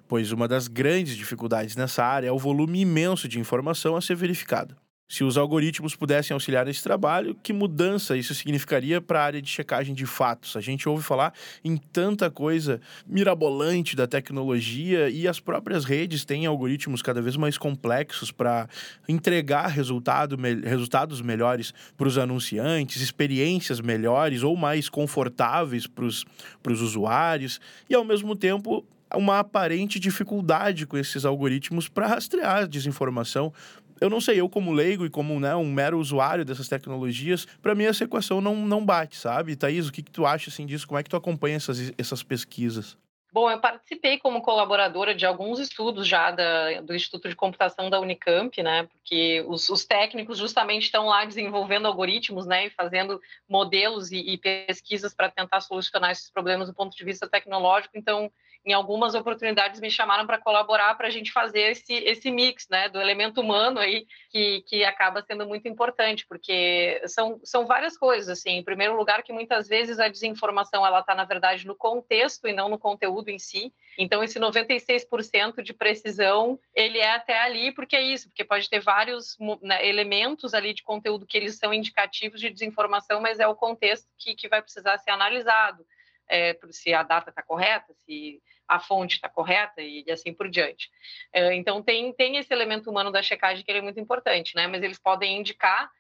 [0.07, 4.15] pois uma das grandes dificuldades nessa área é o volume imenso de informação a ser
[4.15, 4.77] verificada.
[5.11, 9.49] Se os algoritmos pudessem auxiliar nesse trabalho, que mudança isso significaria para a área de
[9.49, 10.55] checagem de fatos?
[10.55, 11.33] A gente ouve falar
[11.64, 17.57] em tanta coisa mirabolante da tecnologia e as próprias redes têm algoritmos cada vez mais
[17.57, 18.68] complexos para
[19.09, 26.83] entregar resultado, me, resultados melhores para os anunciantes, experiências melhores ou mais confortáveis para os
[26.83, 28.85] usuários e, ao mesmo tempo,
[29.16, 33.53] uma aparente dificuldade com esses algoritmos para rastrear desinformação,
[34.01, 37.75] eu não sei, eu como leigo e como né, um mero usuário dessas tecnologias, para
[37.75, 39.57] mim essa equação não, não bate, sabe?
[39.57, 40.87] Thaís, o que, que tu acha assim, disso?
[40.87, 42.97] Como é que tu acompanha essas, essas pesquisas?
[43.31, 48.01] Bom, eu participei como colaboradora de alguns estudos já da, do Instituto de Computação da
[48.01, 48.85] Unicamp, né?
[48.85, 52.67] Porque os, os técnicos justamente estão lá desenvolvendo algoritmos, né?
[52.67, 57.29] E fazendo modelos e, e pesquisas para tentar solucionar esses problemas do ponto de vista
[57.29, 57.99] tecnológico.
[57.99, 58.33] Então,
[58.64, 62.88] em algumas oportunidades me chamaram para colaborar para a gente fazer esse, esse mix né,
[62.88, 68.29] do elemento humano aí, que, que acaba sendo muito importante, porque são, são várias coisas.
[68.29, 68.59] Assim.
[68.59, 72.53] Em primeiro lugar, que muitas vezes a desinformação ela está, na verdade, no contexto e
[72.53, 73.73] não no conteúdo em si.
[73.99, 78.81] Então, esse 96% de precisão, ele é até ali, porque é isso, porque pode ter
[78.81, 83.57] vários né, elementos ali de conteúdo que eles são indicativos de desinformação, mas é o
[83.57, 85.85] contexto que, que vai precisar ser analisado.
[86.31, 90.91] É, se a data está correta, se a fonte está correta e, assim por diante.
[91.35, 94.67] Uh, então, tem, tem esse elemento humano da checagem que é muito importante, né?
[94.67, 95.91] Mas eles podem indicar,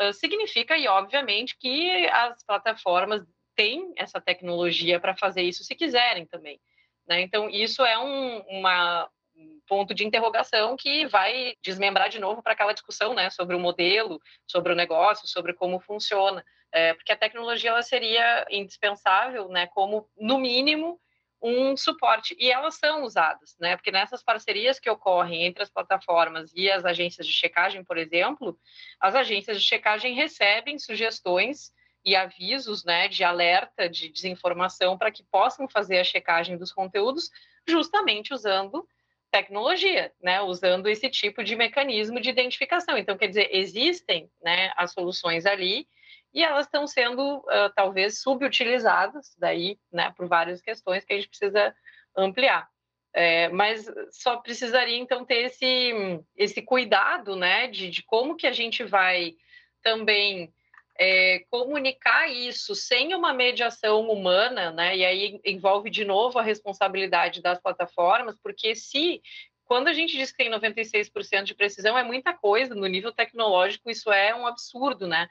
[0.00, 3.22] uh, significa, e obviamente, que as plataformas
[3.56, 6.60] têm essa tecnologia para fazer isso se quiserem também.
[7.08, 7.22] Né?
[7.22, 12.52] Então, isso é um uma, um ponto de interrogação que vai desmembrar de novo para
[12.52, 16.44] aquela discussão né, sobre o modelo, sobre o negócio, sobre como funciona.
[16.72, 21.00] É, porque a tecnologia ela seria indispensável, né, como, no mínimo,
[21.40, 22.36] um suporte.
[22.38, 23.76] E elas são usadas, né?
[23.76, 28.58] Porque nessas parcerias que ocorrem entre as plataformas e as agências de checagem, por exemplo,
[29.00, 31.72] as agências de checagem recebem sugestões
[32.04, 37.30] e avisos, né, de alerta de desinformação para que possam fazer a checagem dos conteúdos,
[37.66, 38.86] justamente usando
[39.30, 42.96] tecnologia, né, usando esse tipo de mecanismo de identificação.
[42.96, 45.86] Então, quer dizer, existem, né, as soluções ali
[46.32, 51.28] e elas estão sendo uh, talvez subutilizadas daí, né, por várias questões que a gente
[51.28, 51.74] precisa
[52.16, 52.68] ampliar.
[53.12, 58.52] É, mas só precisaria então ter esse, esse cuidado, né, de, de como que a
[58.52, 59.34] gente vai
[59.82, 60.52] também
[60.98, 67.40] é, comunicar isso sem uma mediação humana, né, e aí envolve de novo a responsabilidade
[67.40, 69.22] das plataformas, porque se
[69.68, 73.90] quando a gente diz que tem 96% de precisão, é muita coisa, no nível tecnológico
[73.90, 75.28] isso é um absurdo, né?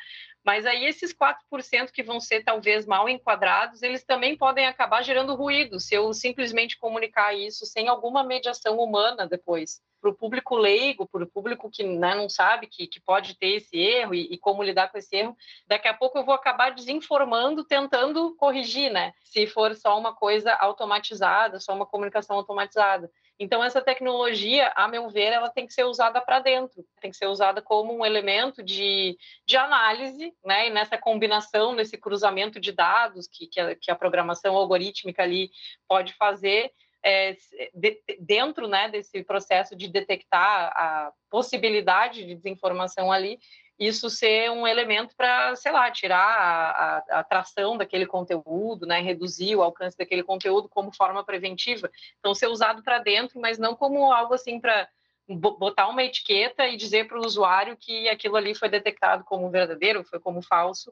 [0.47, 5.35] Mas aí esses 4% que vão ser talvez mal enquadrados, eles também podem acabar gerando
[5.35, 9.81] ruído, se eu simplesmente comunicar isso sem alguma mediação humana depois.
[10.07, 13.57] Para o público leigo, para o público que né, não sabe que, que pode ter
[13.57, 15.35] esse erro e, e, como lidar com esse erro,
[15.67, 19.11] daqui a pouco eu vou acabar desinformando, tentando corrigir, né?
[19.19, 23.11] Se for só uma coisa automatizada, só uma comunicação automatizada.
[23.37, 27.17] Então, essa tecnologia, a meu ver, ela tem que ser usada para dentro, tem que
[27.17, 30.67] ser usada como um elemento de, de análise, né?
[30.67, 35.51] E nessa combinação, nesse cruzamento de dados que, que, a, que a programação algorítmica ali
[35.85, 36.71] pode fazer,
[37.07, 37.37] é,
[37.73, 43.39] de, dentro né, desse processo de detectar a possibilidade de desinformação ali,
[43.79, 49.55] isso ser um elemento para, sei lá, tirar a, a, atração daquele conteúdo, né, reduzir
[49.55, 51.89] o alcance daquele conteúdo como forma preventiva.
[52.19, 54.89] Então, ser usado para dentro, mas não como algo assim para
[55.29, 60.03] botar uma etiqueta e dizer para o usuário que aquilo ali foi detectado como verdadeiro,
[60.03, 60.91] foi como falso,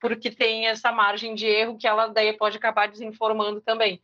[0.00, 4.02] porque tem essa margem de erro que ela daí pode acabar desinformando também.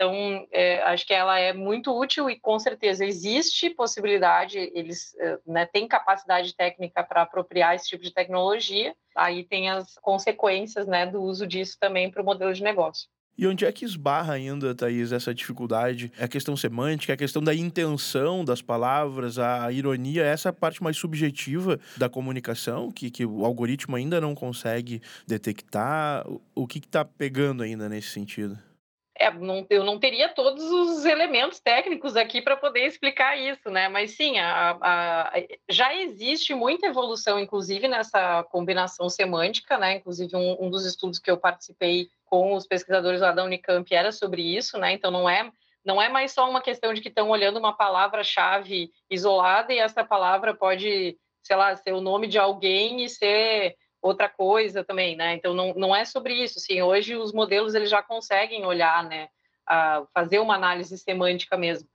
[0.00, 5.38] Então, é, acho que ela é muito útil e com certeza existe possibilidade, eles é,
[5.46, 11.04] né, têm capacidade técnica para apropriar esse tipo de tecnologia, aí tem as consequências né,
[11.04, 13.10] do uso disso também para o modelo de negócio.
[13.36, 16.10] E onde é que esbarra ainda, Thaís, essa dificuldade?
[16.18, 20.82] É a questão semântica, é a questão da intenção das palavras, a ironia, essa parte
[20.82, 26.26] mais subjetiva da comunicação, que, que o algoritmo ainda não consegue detectar.
[26.54, 28.58] O que está pegando ainda nesse sentido?
[29.20, 33.86] É, não, eu não teria todos os elementos técnicos aqui para poder explicar isso, né?
[33.86, 35.32] Mas sim, a, a,
[35.68, 39.96] já existe muita evolução, inclusive nessa combinação semântica, né?
[39.96, 44.10] Inclusive um, um, dos estudos que eu participei com os pesquisadores lá da Unicamp era
[44.10, 44.92] sobre isso, né?
[44.92, 45.52] Então não é
[45.84, 50.02] não é mais só uma questão de que estão olhando uma palavra-chave isolada e essa
[50.02, 55.34] palavra pode, sei lá, ser o nome de alguém e ser outra coisa também, né?
[55.34, 56.58] Então não, não é sobre isso.
[56.58, 59.28] Assim, hoje os modelos eles já conseguem olhar, né?
[59.66, 61.88] A fazer uma análise semântica mesmo.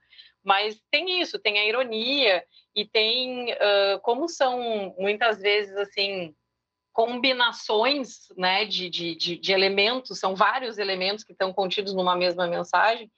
[0.44, 2.44] Mas tem isso, tem a ironia
[2.74, 6.34] e tem uh, como são muitas vezes assim
[6.92, 8.64] combinações, né?
[8.64, 13.10] De, de, de, de elementos, são vários elementos que estão contidos numa mesma mensagem.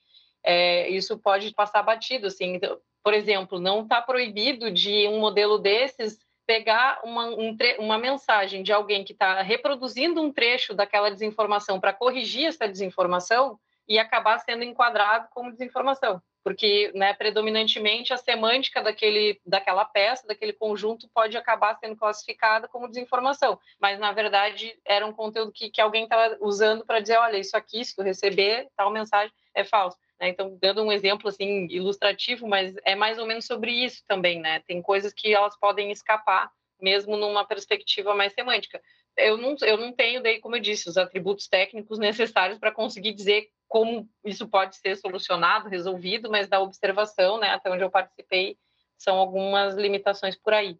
[0.43, 2.55] É, isso pode passar batido, assim.
[2.55, 6.17] Então, por exemplo, não está proibido de um modelo desses
[6.49, 11.93] pegar uma, um uma mensagem de alguém que está reproduzindo um trecho daquela desinformação para
[11.93, 19.39] corrigir essa desinformação e acabar sendo enquadrado como desinformação, porque né, predominantemente a semântica daquele,
[19.45, 25.13] daquela peça, daquele conjunto, pode acabar sendo classificada como desinformação, mas na verdade era um
[25.13, 28.89] conteúdo que, que alguém estava usando para dizer, olha, isso aqui, se tu receber tal
[28.89, 29.99] mensagem, é falso.
[30.19, 30.29] Né?
[30.29, 34.59] Então, dando um exemplo assim ilustrativo, mas é mais ou menos sobre isso também, né?
[34.67, 36.51] Tem coisas que elas podem escapar
[36.81, 38.81] mesmo numa perspectiva mais semântica.
[39.17, 43.13] Eu não, eu não tenho, daí, como eu disse, os atributos técnicos necessários para conseguir
[43.13, 48.57] dizer como isso pode ser solucionado, resolvido, mas da observação, né, até onde eu participei,
[48.97, 50.77] são algumas limitações por aí.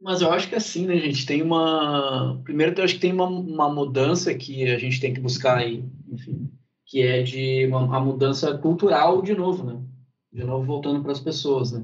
[0.00, 2.40] Mas eu acho que assim, né, gente, tem uma...
[2.42, 5.84] Primeiro, eu acho que tem uma, uma mudança que a gente tem que buscar aí,
[6.10, 6.50] enfim,
[6.92, 9.80] que é de uma, a mudança cultural de novo, né?
[10.30, 11.82] De novo voltando para as pessoas, né?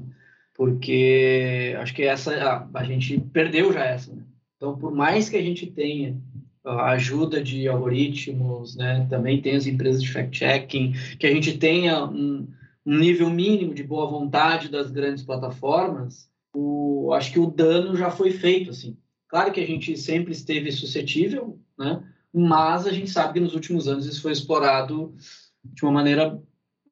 [0.53, 4.13] Porque acho que essa a, a gente perdeu já essa.
[4.13, 4.21] Né?
[4.55, 6.15] Então, por mais que a gente tenha
[6.63, 9.07] a ajuda de algoritmos, né?
[9.09, 12.47] Também tem as empresas de fact-checking, que a gente tenha um,
[12.85, 18.11] um nível mínimo de boa vontade das grandes plataformas, o, acho que o dano já
[18.11, 18.95] foi feito, assim.
[19.27, 22.03] Claro que a gente sempre esteve suscetível, né?
[22.33, 25.15] Mas a gente sabe que nos últimos anos isso foi explorado
[25.63, 26.41] de uma maneira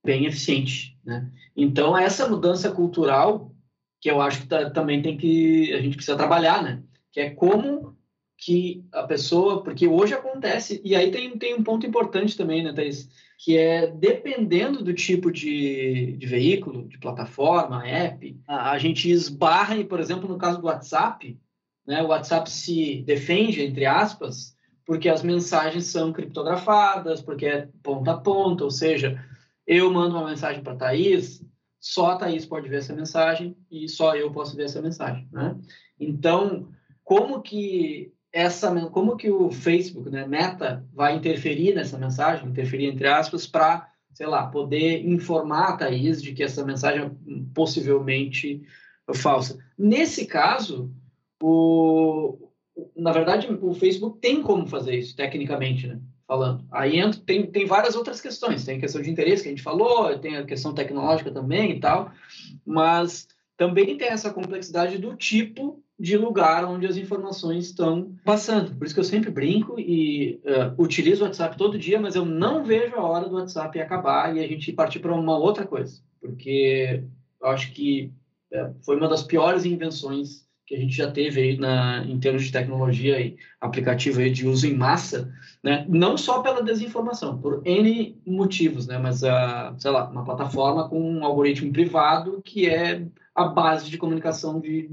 [0.04, 1.32] bem eficiente, né?
[1.56, 3.54] Então essa mudança cultural
[4.00, 6.84] que eu acho que tá, também tem que a gente precisa trabalhar, né?
[7.12, 7.96] Que é como
[8.38, 12.72] que a pessoa, porque hoje acontece e aí tem, tem um ponto importante também, né,
[12.72, 13.10] Thaís?
[13.40, 19.84] Que é dependendo do tipo de, de veículo, de plataforma, app, a, a gente esbarra,
[19.86, 21.40] por exemplo, no caso do WhatsApp,
[21.86, 22.04] né?
[22.04, 24.57] O WhatsApp se defende entre aspas
[24.88, 29.22] porque as mensagens são criptografadas, porque é ponta a ponta, ou seja,
[29.68, 31.46] eu mando uma mensagem para Thaís,
[31.78, 35.58] só a Thaís pode ver essa mensagem e só eu posso ver essa mensagem, né?
[36.00, 36.70] Então,
[37.04, 43.08] como que essa, como que o Facebook, né, Meta, vai interferir nessa mensagem, interferir entre
[43.08, 47.12] aspas, para, sei lá, poder informar a Thaís de que essa mensagem é
[47.54, 48.64] possivelmente
[49.14, 49.58] falsa.
[49.78, 50.94] Nesse caso,
[51.42, 52.47] o,
[52.96, 56.00] na verdade, o Facebook tem como fazer isso, tecnicamente, né?
[56.28, 56.66] Falando.
[56.72, 58.66] Aí entra, tem, tem várias outras questões.
[58.66, 61.80] Tem a questão de interesse que a gente falou, tem a questão tecnológica também e
[61.80, 62.12] tal,
[62.66, 68.76] mas também tem essa complexidade do tipo de lugar onde as informações estão passando.
[68.76, 72.24] Por isso que eu sempre brinco e uh, utilizo o WhatsApp todo dia, mas eu
[72.24, 76.00] não vejo a hora do WhatsApp acabar e a gente partir para uma outra coisa,
[76.22, 77.04] porque
[77.42, 78.12] eu acho que
[78.54, 82.44] uh, foi uma das piores invenções que a gente já teve aí na, em termos
[82.44, 85.86] de tecnologia e aplicativo aí de uso em massa, né?
[85.88, 88.98] não só pela desinformação, por N motivos, né?
[88.98, 93.98] mas, a, sei lá, uma plataforma com um algoritmo privado que é a base de
[93.98, 94.92] comunicação de,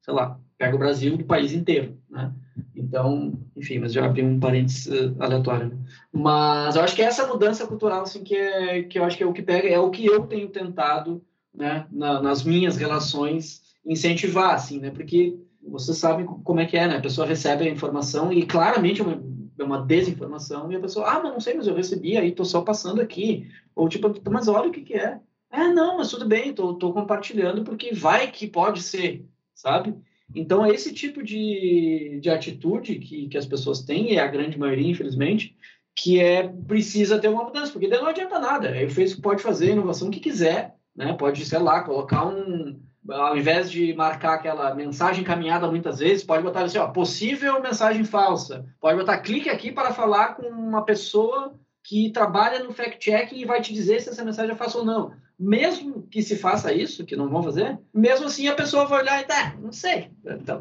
[0.00, 2.32] sei lá, pega o Brasil do país inteiro, né?
[2.74, 5.68] Então, enfim, mas já abri um parênteses uh, aleatório.
[5.68, 5.76] Né?
[6.12, 9.26] Mas eu acho que essa mudança cultural, assim, que, é, que eu acho que é
[9.26, 11.22] o que pega, é o que eu tenho tentado,
[11.56, 14.90] né, na, nas minhas relações, incentivar, assim, né?
[14.90, 16.96] Porque você sabe como é que é, né?
[16.96, 19.22] A pessoa recebe a informação e claramente é uma,
[19.58, 22.44] é uma desinformação e a pessoa, ah, mas não sei, mas eu recebi, aí tô
[22.44, 23.48] só passando aqui.
[23.74, 25.18] Ou tipo, mas olha o que que é.
[25.50, 29.94] É, não, mas tudo bem, tô, tô compartilhando porque vai que pode ser, sabe?
[30.34, 34.26] Então, é esse tipo de, de atitude que, que as pessoas têm, e é a
[34.26, 35.56] grande maioria, infelizmente,
[35.94, 38.68] que é precisa ter uma mudança, porque daí não adianta nada.
[38.68, 41.12] Aí o Facebook pode fazer a inovação que quiser, né?
[41.12, 42.80] Pode, sei lá, colocar um.
[43.08, 48.02] Ao invés de marcar aquela mensagem encaminhada muitas vezes, pode botar assim, ó, possível mensagem
[48.02, 48.66] falsa.
[48.80, 53.60] Pode botar clique aqui para falar com uma pessoa que trabalha no fact-checking e vai
[53.60, 57.14] te dizer se essa mensagem é falsa ou não mesmo que se faça isso, que
[57.14, 60.10] não vão fazer, mesmo assim a pessoa vai olhar e tá, não sei,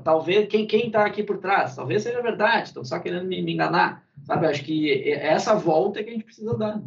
[0.04, 3.54] talvez quem quem está aqui por trás, talvez seja verdade, estão só querendo me, me
[3.54, 4.48] enganar, sabe?
[4.48, 6.82] Acho que é essa volta que a gente precisa dar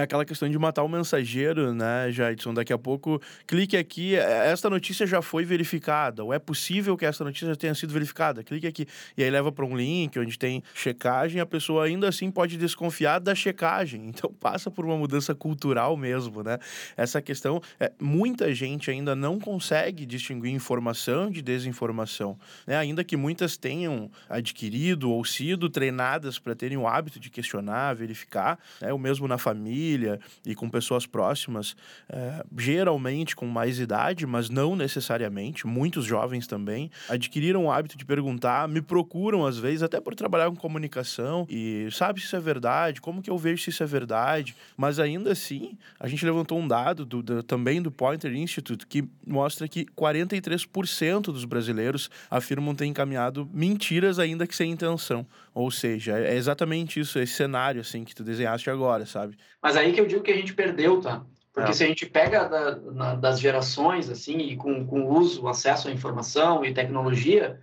[0.00, 2.52] é aquela questão de matar o mensageiro, né, Jadson?
[2.52, 7.06] Daqui a pouco, clique aqui, é, esta notícia já foi verificada, ou é possível que
[7.06, 8.86] esta notícia tenha sido verificada, clique aqui.
[9.16, 13.18] E aí leva para um link onde tem checagem, a pessoa ainda assim pode desconfiar
[13.20, 14.12] da checagem.
[14.16, 16.58] Então passa por uma mudança cultural mesmo, né?
[16.96, 22.78] Essa questão, é, muita gente ainda não consegue distinguir informação de desinformação, né?
[22.78, 28.58] Ainda que muitas tenham adquirido ou sido treinadas para terem o hábito de questionar, verificar,
[28.80, 28.90] né?
[28.90, 31.76] o mesmo na família, família e com pessoas próximas,
[32.08, 38.04] é, geralmente com mais idade, mas não necessariamente, muitos jovens também, adquiriram o hábito de
[38.04, 42.40] perguntar, me procuram às vezes, até por trabalhar com comunicação, e sabe se isso é
[42.40, 46.58] verdade, como que eu vejo se isso é verdade, mas ainda assim, a gente levantou
[46.58, 52.74] um dado do, do, também do Pointer Institute que mostra que 43% dos brasileiros afirmam
[52.74, 55.26] ter encaminhado mentiras ainda que sem intenção.
[55.54, 59.36] Ou seja, é exatamente isso, esse cenário assim que tu desenhaste agora, sabe?
[59.62, 61.24] Mas aí que eu digo que a gente perdeu, tá?
[61.52, 61.74] Porque é.
[61.74, 65.90] se a gente pega da, na, das gerações, assim, e com, com uso, acesso à
[65.90, 67.60] informação e tecnologia,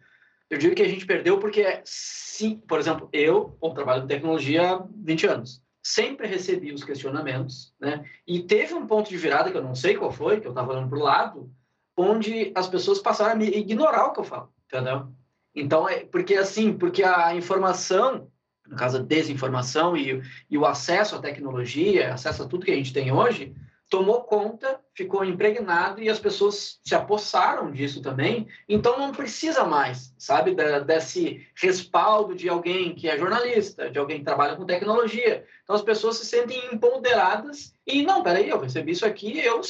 [0.50, 4.72] eu digo que a gente perdeu porque, sim, por exemplo, eu bom, trabalho com tecnologia
[4.72, 5.62] há 20 anos.
[5.84, 8.04] Sempre recebi os questionamentos, né?
[8.26, 10.72] E teve um ponto de virada que eu não sei qual foi, que eu estava
[10.72, 11.52] olhando para o lado,
[11.96, 15.08] onde as pessoas passaram a me ignorar o que eu falo, entendeu?
[15.56, 18.28] Então, é porque assim, porque a informação,
[18.68, 22.76] no caso a desinformação e, e o acesso à tecnologia, acesso a tudo que a
[22.76, 23.54] gente tem hoje,
[23.94, 28.48] tomou conta, ficou impregnado e as pessoas se apossaram disso também.
[28.68, 34.18] Então não precisa mais, sabe, da, desse respaldo de alguém que é jornalista, de alguém
[34.18, 35.46] que trabalha com tecnologia.
[35.64, 39.62] Então as pessoas se sentem empoderadas e não, peraí, eu recebi isso aqui, eu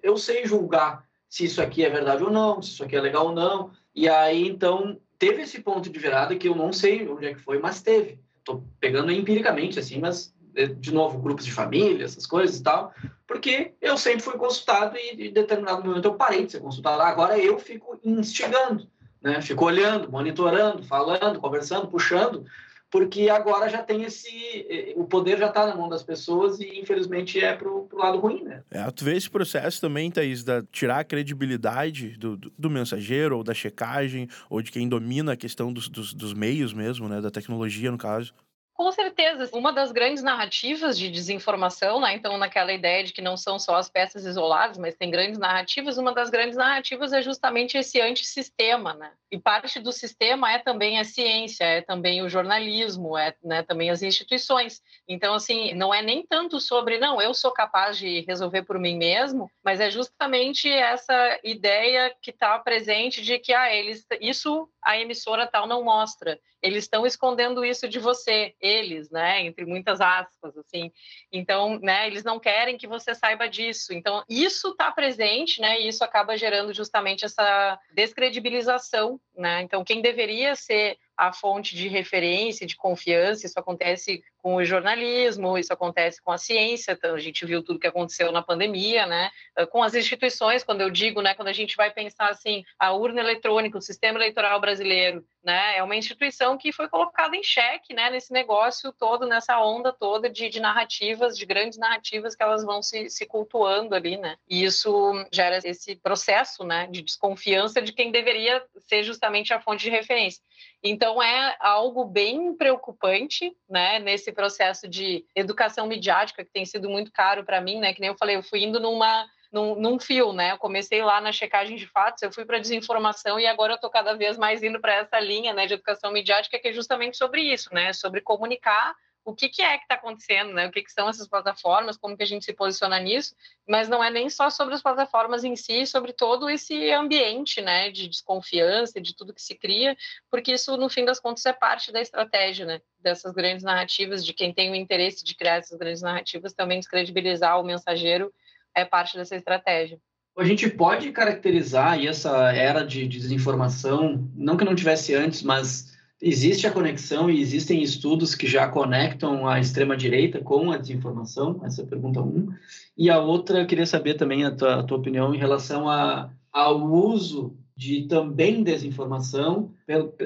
[0.00, 3.26] eu sei julgar se isso aqui é verdade ou não, se isso aqui é legal
[3.26, 3.72] ou não.
[3.92, 7.40] E aí então teve esse ponto de virada que eu não sei onde é que
[7.40, 8.20] foi, mas teve.
[8.46, 12.94] Estou pegando empiricamente, assim, mas, é, de novo, grupos de família, essas coisas e tal,
[13.26, 17.02] porque eu sempre fui consultado e, em determinado momento, eu parei de ser consultado.
[17.02, 18.86] Agora eu fico instigando,
[19.20, 19.42] né?
[19.42, 22.46] Fico olhando, monitorando, falando, conversando, puxando,
[22.90, 24.28] porque agora já tem esse.
[24.68, 28.18] Eh, o poder já está na mão das pessoas e, infelizmente, é para o lado
[28.18, 28.62] ruim, né?
[28.70, 33.36] É, tu vê esse processo também, Thaís, da tirar a credibilidade do, do, do mensageiro,
[33.36, 37.20] ou da checagem, ou de quem domina a questão dos, dos, dos meios mesmo, né?
[37.20, 38.32] Da tecnologia, no caso.
[38.76, 39.48] Com certeza.
[39.54, 42.14] Uma das grandes narrativas de desinformação, né?
[42.14, 45.96] então, naquela ideia de que não são só as peças isoladas, mas tem grandes narrativas,
[45.96, 48.92] uma das grandes narrativas é justamente esse antissistema.
[48.92, 49.10] Né?
[49.30, 53.88] E parte do sistema é também a ciência, é também o jornalismo, é né, também
[53.88, 54.82] as instituições.
[55.08, 58.98] Então, assim, não é nem tanto sobre, não, eu sou capaz de resolver por mim
[58.98, 64.98] mesmo, mas é justamente essa ideia que está presente de que ah, eles, isso a
[64.98, 66.38] emissora tal não mostra.
[66.62, 69.42] Eles estão escondendo isso de você, eles, né?
[69.42, 70.90] Entre muitas aspas, assim.
[71.32, 72.06] Então, né?
[72.06, 73.92] Eles não querem que você saiba disso.
[73.92, 75.80] Então, isso está presente, né?
[75.80, 79.62] E isso acaba gerando justamente essa descredibilização, né?
[79.62, 83.46] Então, quem deveria ser a fonte de referência, de confiança.
[83.46, 86.92] Isso acontece com o jornalismo, isso acontece com a ciência.
[86.92, 89.28] Então, a gente viu tudo que aconteceu na pandemia, né?
[89.56, 92.92] Ah, com as instituições, quando eu digo, né, quando a gente vai pensar assim, a
[92.92, 97.92] urna eletrônica, o sistema eleitoral brasileiro, né, é uma instituição que foi colocada em xeque,
[97.92, 102.64] né, nesse negócio todo, nessa onda toda de, de narrativas, de grandes narrativas que elas
[102.64, 104.36] vão se, se cultuando ali, né?
[104.48, 109.82] E isso gera esse processo, né, de desconfiança de quem deveria ser justamente a fonte
[109.82, 110.40] de referência.
[110.82, 117.10] Então é algo bem preocupante, né, nesse processo de educação midiática que tem sido muito
[117.10, 120.32] caro para mim, né, que nem eu falei, eu fui indo numa num, num fio,
[120.32, 120.52] né?
[120.52, 123.88] Eu comecei lá na checagem de fatos, eu fui para desinformação e agora eu estou
[123.88, 127.40] cada vez mais indo para essa linha, né, de educação midiática que é justamente sobre
[127.40, 128.94] isso, né, sobre comunicar
[129.26, 130.68] o que, que é que está acontecendo, né?
[130.68, 133.34] O que, que são essas plataformas, como que a gente se posiciona nisso,
[133.68, 137.90] mas não é nem só sobre as plataformas em si, sobre todo esse ambiente, né,
[137.90, 139.96] de desconfiança, de tudo que se cria,
[140.30, 144.32] porque isso, no fim das contas, é parte da estratégia, né, dessas grandes narrativas, de
[144.32, 148.32] quem tem o interesse de criar essas grandes narrativas, também descredibilizar o mensageiro
[148.76, 149.98] é parte dessa estratégia.
[150.38, 155.95] A gente pode caracterizar essa era de desinformação, não que não tivesse antes, mas
[156.28, 161.60] existe a conexão e existem estudos que já conectam a extrema-direita com a desinformação?
[161.62, 162.48] Essa é a pergunta um.
[162.96, 166.82] E a outra, queria saber também a tua, a tua opinião em relação a, ao
[166.82, 169.74] uso de também desinformação,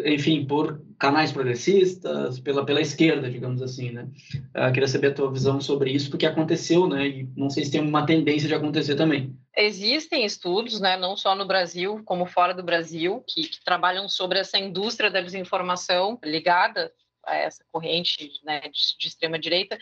[0.04, 4.08] enfim, por canais progressistas, pela, pela esquerda, digamos assim, né?
[4.54, 7.08] Eu queria saber a tua visão sobre isso, porque aconteceu, né?
[7.08, 9.36] E não sei se tem uma tendência de acontecer também.
[9.56, 14.38] Existem estudos, né, não só no Brasil, como fora do Brasil, que, que trabalham sobre
[14.38, 16.92] essa indústria da desinformação ligada
[17.26, 19.76] a essa corrente né, de, de extrema direita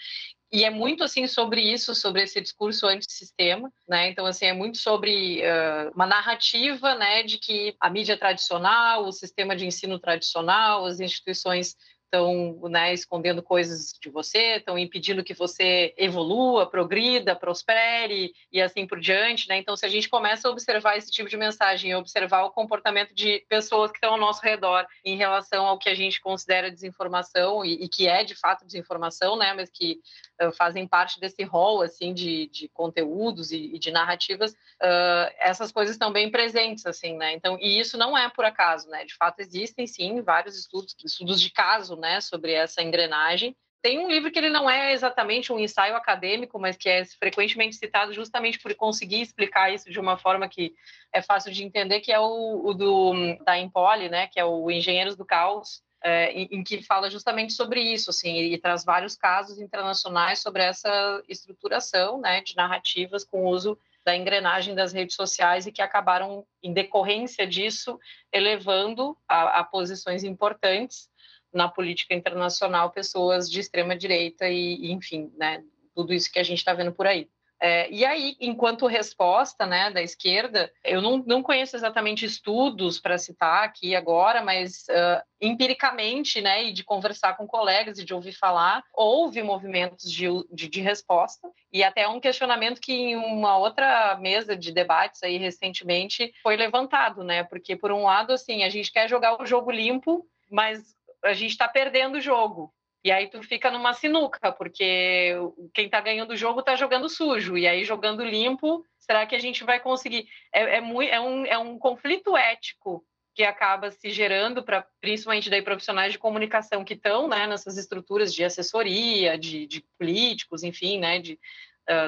[0.51, 4.09] e é muito assim sobre isso, sobre esse discurso antissistema, né?
[4.09, 9.13] Então assim é muito sobre uh, uma narrativa, né, de que a mídia tradicional, o
[9.13, 11.77] sistema de ensino tradicional, as instituições
[12.09, 18.87] estão né, escondendo coisas de você, estão impedindo que você evolua, progrida, prospere e assim
[18.87, 19.49] por diante.
[19.49, 19.59] Né?
[19.59, 23.45] Então, se a gente começa a observar esse tipo de mensagem, observar o comportamento de
[23.49, 27.85] pessoas que estão ao nosso redor em relação ao que a gente considera desinformação e,
[27.85, 30.01] e que é de fato desinformação, né, mas que
[30.43, 35.73] uh, fazem parte desse rol assim de, de conteúdos e, e de narrativas, uh, essas
[35.73, 37.33] coisas estão bem presentes assim, né?
[37.33, 39.05] Então, e isso não é por acaso, né?
[39.05, 43.57] De fato existem sim vários estudos, estudos de caso né, sobre essa engrenagem.
[43.81, 47.77] Tem um livro que ele não é exatamente um ensaio acadêmico, mas que é frequentemente
[47.77, 50.75] citado justamente por conseguir explicar isso de uma forma que
[51.13, 54.69] é fácil de entender, que é o, o do, da Impoli, né, que é o
[54.69, 59.17] Engenheiros do Caos, é, em, em, que fala justamente sobre isso, assim, e traz vários
[59.17, 65.67] casos internacionais sobre essa estruturação, né, de narrativas com uso da engrenagem das redes sociais
[65.67, 67.99] e que acabaram, em decorrência disso,
[68.33, 71.11] elevando a, a posições importantes
[71.53, 75.63] na política internacional pessoas de extrema direita e, e enfim, né,
[75.95, 77.29] tudo isso que a gente está vendo por aí.
[77.61, 83.19] É, e aí, enquanto resposta né, da esquerda, eu não, não conheço exatamente estudos para
[83.19, 88.33] citar aqui agora, mas uh, empiricamente, né, e de conversar com colegas e de ouvir
[88.33, 94.17] falar, houve movimentos de, de, de, resposta, e até um questionamento que em uma outra
[94.21, 98.93] mesa de debates aí recentemente foi levantado, né, porque por um lado, assim, a gente
[98.93, 102.73] quer jogar o jogo limpo, mas a gente está perdendo o jogo.
[103.05, 105.35] E aí tu fica numa sinuca, porque
[105.73, 107.57] quem está ganhando o jogo está jogando sujo.
[107.57, 110.27] E aí jogando limpo, será que a gente vai conseguir?
[110.53, 115.49] É, é, muito, é, um, é um conflito ético que acaba se gerando para principalmente
[115.49, 120.99] daí profissionais de comunicação que estão né, nessas estruturas de assessoria, de, de políticos, enfim,
[120.99, 121.39] né, de,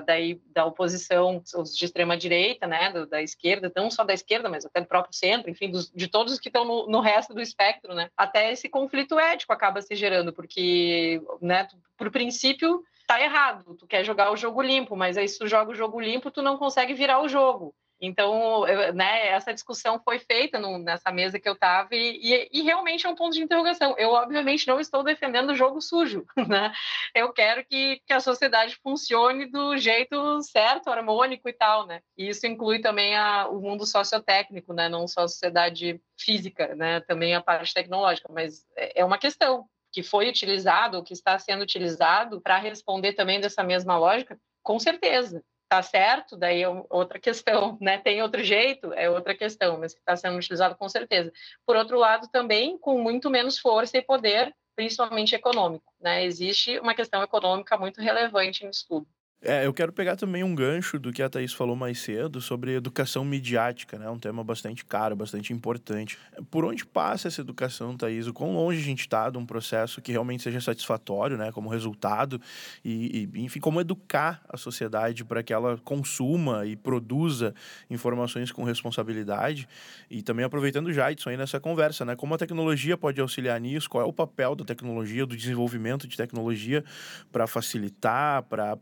[0.07, 4.49] daí, da oposição, os de extrema direita, né, do, da esquerda, não só da esquerda,
[4.49, 7.33] mas até do próprio centro, enfim, dos, de todos os que estão no, no, resto
[7.33, 11.67] do espectro, né, até esse conflito ético acaba se gerando, porque, né,
[11.97, 15.73] por princípio, tá errado, tu quer jogar o jogo limpo, mas aí se tu joga
[15.73, 17.75] o jogo limpo, tu não consegue virar o jogo.
[18.01, 22.63] Então, eu, né, essa discussão foi feita no, nessa mesa que eu estava e, e,
[22.63, 23.95] realmente é um ponto de interrogação.
[23.99, 26.73] Eu, obviamente, não estou defendendo o jogo sujo, né?
[27.15, 32.01] Eu quero que, que a sociedade funcione do jeito certo, harmônico e tal, né?
[32.17, 34.89] E isso inclui também a, o mundo sociotécnico, né?
[34.89, 37.01] Não só a sociedade física, né?
[37.01, 41.63] Também a parte tecnológica, mas é, é uma questão que foi utilizado, que está sendo
[41.63, 47.79] utilizado para responder também dessa mesma lógica, com certeza tá certo, daí é outra questão,
[47.81, 47.97] né?
[47.97, 51.33] Tem outro jeito, é outra questão, mas que está sendo utilizado com certeza.
[51.65, 56.25] Por outro lado, também com muito menos força e poder, principalmente econômico, né?
[56.25, 59.07] Existe uma questão econômica muito relevante nisso tudo.
[59.43, 62.75] É, eu quero pegar também um gancho do que a Thaís falou mais cedo sobre
[62.75, 64.07] educação midiática, né?
[64.11, 66.19] Um tema bastante caro, bastante importante.
[66.51, 68.27] Por onde passa essa educação, Thaís?
[68.27, 71.51] O quão longe a gente está de um processo que realmente seja satisfatório, né?
[71.53, 72.39] Como resultado
[72.85, 77.55] e, e enfim, como educar a sociedade para que ela consuma e produza
[77.89, 79.67] informações com responsabilidade
[80.11, 82.15] e também aproveitando já isso aí nessa conversa, né?
[82.15, 83.89] Como a tecnologia pode auxiliar nisso?
[83.89, 86.85] Qual é o papel da tecnologia, do desenvolvimento de tecnologia
[87.33, 88.77] para facilitar, para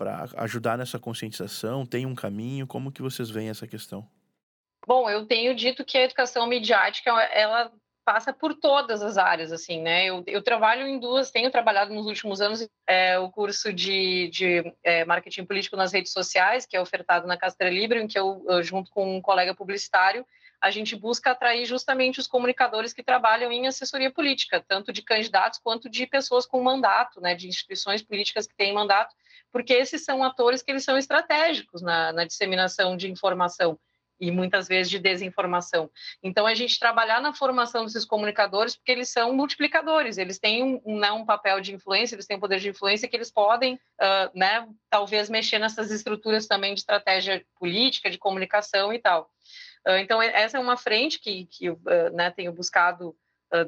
[0.49, 1.87] ajudar nessa conscientização?
[1.87, 2.67] Tem um caminho?
[2.67, 4.09] Como que vocês veem essa questão?
[4.87, 7.71] Bom, eu tenho dito que a educação midiática ela
[8.05, 10.07] passa por todas as áreas, assim, né?
[10.07, 14.73] Eu, eu trabalho em duas, tenho trabalhado nos últimos anos é, o curso de, de
[14.83, 18.43] é, marketing político nas redes sociais, que é ofertado na Castra Libre, em que eu,
[18.49, 20.25] eu, junto com um colega publicitário,
[20.59, 25.61] a gente busca atrair justamente os comunicadores que trabalham em assessoria política, tanto de candidatos
[25.63, 29.15] quanto de pessoas com mandato, né, de instituições políticas que têm mandato,
[29.53, 33.79] porque esses são atores que eles são estratégicos na, na disseminação de informação.
[34.21, 35.89] e muitas vezes de desinformação.
[36.23, 40.83] Então, a gente trabalhar na formação desses comunicadores, porque eles são multiplicadores, eles têm um,
[40.85, 43.75] um, né, um papel de influência, eles têm um poder de influência que eles podem,
[43.75, 49.31] uh, né, talvez mexer nessas estruturas também de estratégia política, de comunicação e tal.
[49.87, 51.81] Uh, então, essa é uma frente que, que eu
[52.13, 53.15] né, tenho buscado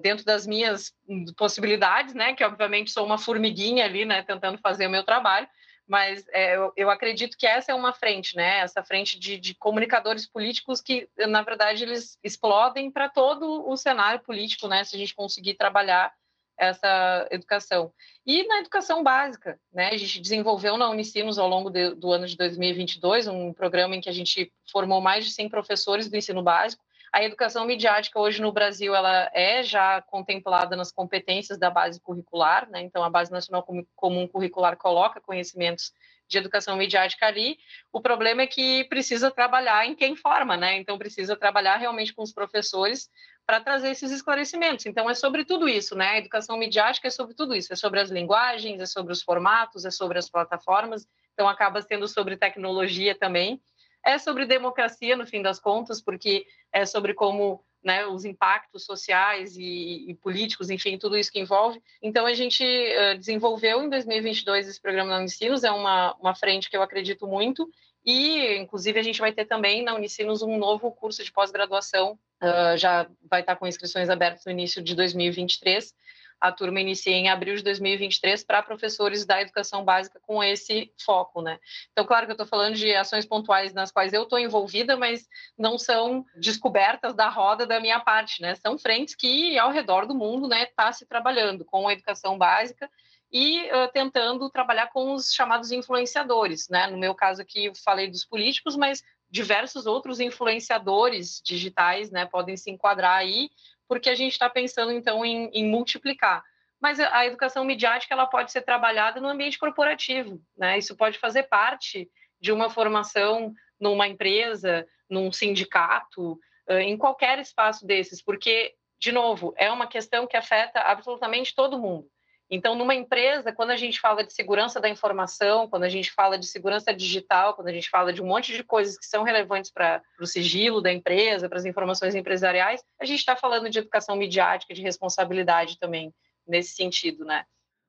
[0.02, 0.92] dentro das minhas
[1.36, 5.48] possibilidades, né, que obviamente sou uma formiguinha ali, né, tentando fazer o meu trabalho,
[5.90, 8.60] mas é, eu, eu, acredito que essa é uma frente, né?
[8.60, 14.22] Essa frente de, de comunicadores políticos que, na verdade, eles explodem para todo o cenário
[14.22, 14.84] político, né?
[14.84, 16.12] Se a gente conseguir trabalhar
[16.56, 17.92] essa educação.
[18.24, 19.88] E na educação básica, né?
[19.88, 24.00] A gente desenvolveu na Unicinos ao longo de, do ano de 2022 um programa em
[24.00, 28.40] que a gente formou mais de 100 professores do ensino básico a educação midiática hoje
[28.40, 32.80] no Brasil ela é já contemplada nas competências da base curricular, né?
[32.82, 35.92] Então a base nacional comum curricular coloca conhecimentos
[36.28, 37.58] de educação midiática ali.
[37.92, 40.78] O problema é que precisa trabalhar em quem forma, né?
[40.78, 43.10] Então precisa trabalhar realmente com os professores
[43.44, 44.86] para trazer esses esclarecimentos.
[44.86, 46.10] Então é sobre tudo isso, né?
[46.10, 49.84] A educação midiática é sobre tudo isso, é sobre as linguagens, é sobre os formatos,
[49.84, 51.04] é sobre as plataformas.
[51.34, 53.60] Então acaba sendo sobre tecnologia também
[54.04, 59.56] é sobre democracia, no fim das contas, porque é sobre como né, os impactos sociais
[59.56, 61.82] e, e, políticos, enfim, tudo isso que envolve.
[62.02, 66.68] Então, a gente uh, desenvolveu em 2022 esse programa na Unicinos, é uma, uma frente
[66.68, 67.68] que eu acredito muito,
[68.04, 72.76] e, inclusive, a gente vai ter também na Unicinos um novo curso de pós-graduação, uh,
[72.76, 75.94] já vai estar com inscrições abertas no início de 2023,
[76.40, 81.42] a turma inicia em abril de 2023 para professores da educação básica com esse foco,
[81.42, 81.58] né?
[81.92, 85.28] Então, claro que eu estou falando de ações pontuais nas quais eu estou envolvida, mas
[85.58, 88.54] não são descobertas da roda da minha parte, né?
[88.54, 92.90] São frentes que ao redor do mundo, né, está se trabalhando com a educação básica
[93.32, 96.86] e uh, tentando trabalhar com os chamados influenciadores, né?
[96.86, 102.56] No meu caso aqui, eu falei dos políticos, mas diversos outros influenciadores digitais, né, podem
[102.56, 103.48] se enquadrar aí
[103.90, 106.44] porque a gente está pensando então em, em, multiplicar.
[106.80, 110.78] Mas a educação midiática ela pode ser trabalhada no ambiente corporativo, né?
[110.78, 112.08] Isso pode fazer parte
[112.40, 116.38] de uma formação numa empresa, num sindicato,
[116.68, 122.06] em qualquer espaço desses, porque de novo é uma questão que afeta absolutamente todo mundo.
[122.50, 126.36] Então, numa empresa, quando a gente fala de segurança da informação, quando a gente fala
[126.36, 129.70] de segurança digital, quando a gente fala de um monte de coisas que são relevantes
[129.70, 134.16] para o sigilo da empresa, para as informações empresariais, a gente está falando de educação
[134.16, 136.12] midiática, de responsabilidade também,
[136.46, 137.44] nesse sentido, né?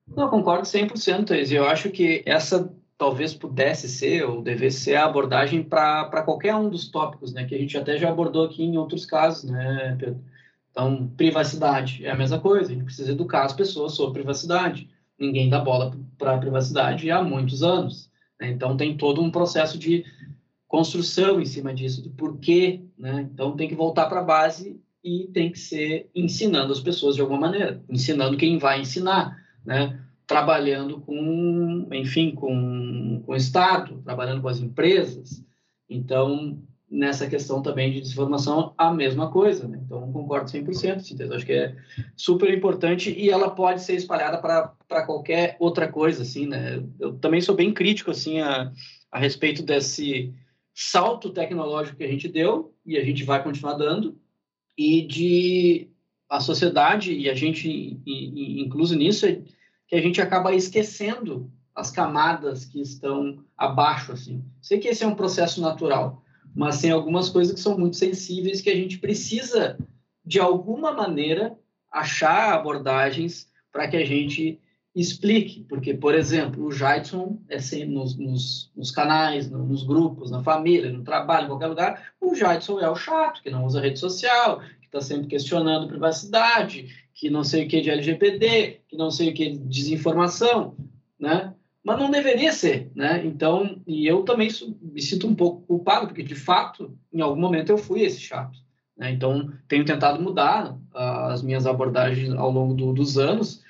[0.08, 1.56] Não, concordo 100%, Eise.
[1.56, 6.70] Eu acho que essa talvez pudesse ser ou devesse ser a abordagem para qualquer um
[6.70, 7.46] dos tópicos, né?
[7.46, 10.24] Que a gente até já abordou aqui em outros casos, né, Pedro?
[10.72, 14.90] Então, privacidade é a mesma coisa, a gente precisa educar as pessoas sobre privacidade.
[15.20, 18.10] Ninguém dá bola para a privacidade há muitos anos.
[18.40, 18.50] Né?
[18.50, 20.06] Então, tem todo um processo de
[20.68, 22.82] construção em cima disso, de porquê.
[22.98, 23.30] Né?
[23.34, 27.22] Então, tem que voltar para a base e tem que ser ensinando as pessoas de
[27.22, 30.00] alguma maneira, ensinando quem vai ensinar, né?
[30.26, 35.44] trabalhando com, enfim, com, com o Estado, trabalhando com as empresas.
[35.90, 39.66] Então, nessa questão também de desinformação, a mesma coisa.
[39.66, 39.80] Né?
[39.86, 41.00] Então, concordo 100%.
[41.00, 41.34] Síntese.
[41.34, 41.74] Acho que é
[42.18, 46.24] super importante e ela pode ser espalhada para qualquer outra coisa.
[46.24, 46.84] Assim, né?
[47.00, 48.74] Eu também sou bem crítico assim, a,
[49.10, 50.34] a respeito desse
[50.74, 54.18] salto tecnológico que a gente deu e a gente vai continuar dando
[54.78, 55.90] e de
[56.30, 59.42] a sociedade e a gente incluso nisso é
[59.86, 65.08] que a gente acaba esquecendo as camadas que estão abaixo assim sei que esse é
[65.08, 66.24] um processo natural
[66.56, 69.78] mas tem algumas coisas que são muito sensíveis que a gente precisa,
[70.26, 71.58] de alguma maneira,
[71.92, 74.60] achar abordagens para que a gente
[74.96, 75.64] explique.
[75.68, 80.92] Porque, por exemplo, o Jaidson é sempre nos, nos, nos canais, nos grupos, na família,
[80.92, 84.60] no trabalho, em qualquer lugar, o Jaidson é o chato, que não usa rede social,
[84.60, 89.30] que está sempre questionando privacidade, que não sei o que de LGPD, que não sei
[89.30, 90.76] o que de desinformação,
[91.20, 91.51] né?
[91.84, 93.26] Mas não deveria ser, né?
[93.26, 94.50] Então, e eu também
[94.82, 98.60] me sinto um pouco culpado, porque de fato, em algum momento eu fui esse chato.
[98.96, 99.12] Né?
[99.12, 103.64] Então, tenho tentado mudar uh, as minhas abordagens ao longo do, dos anos,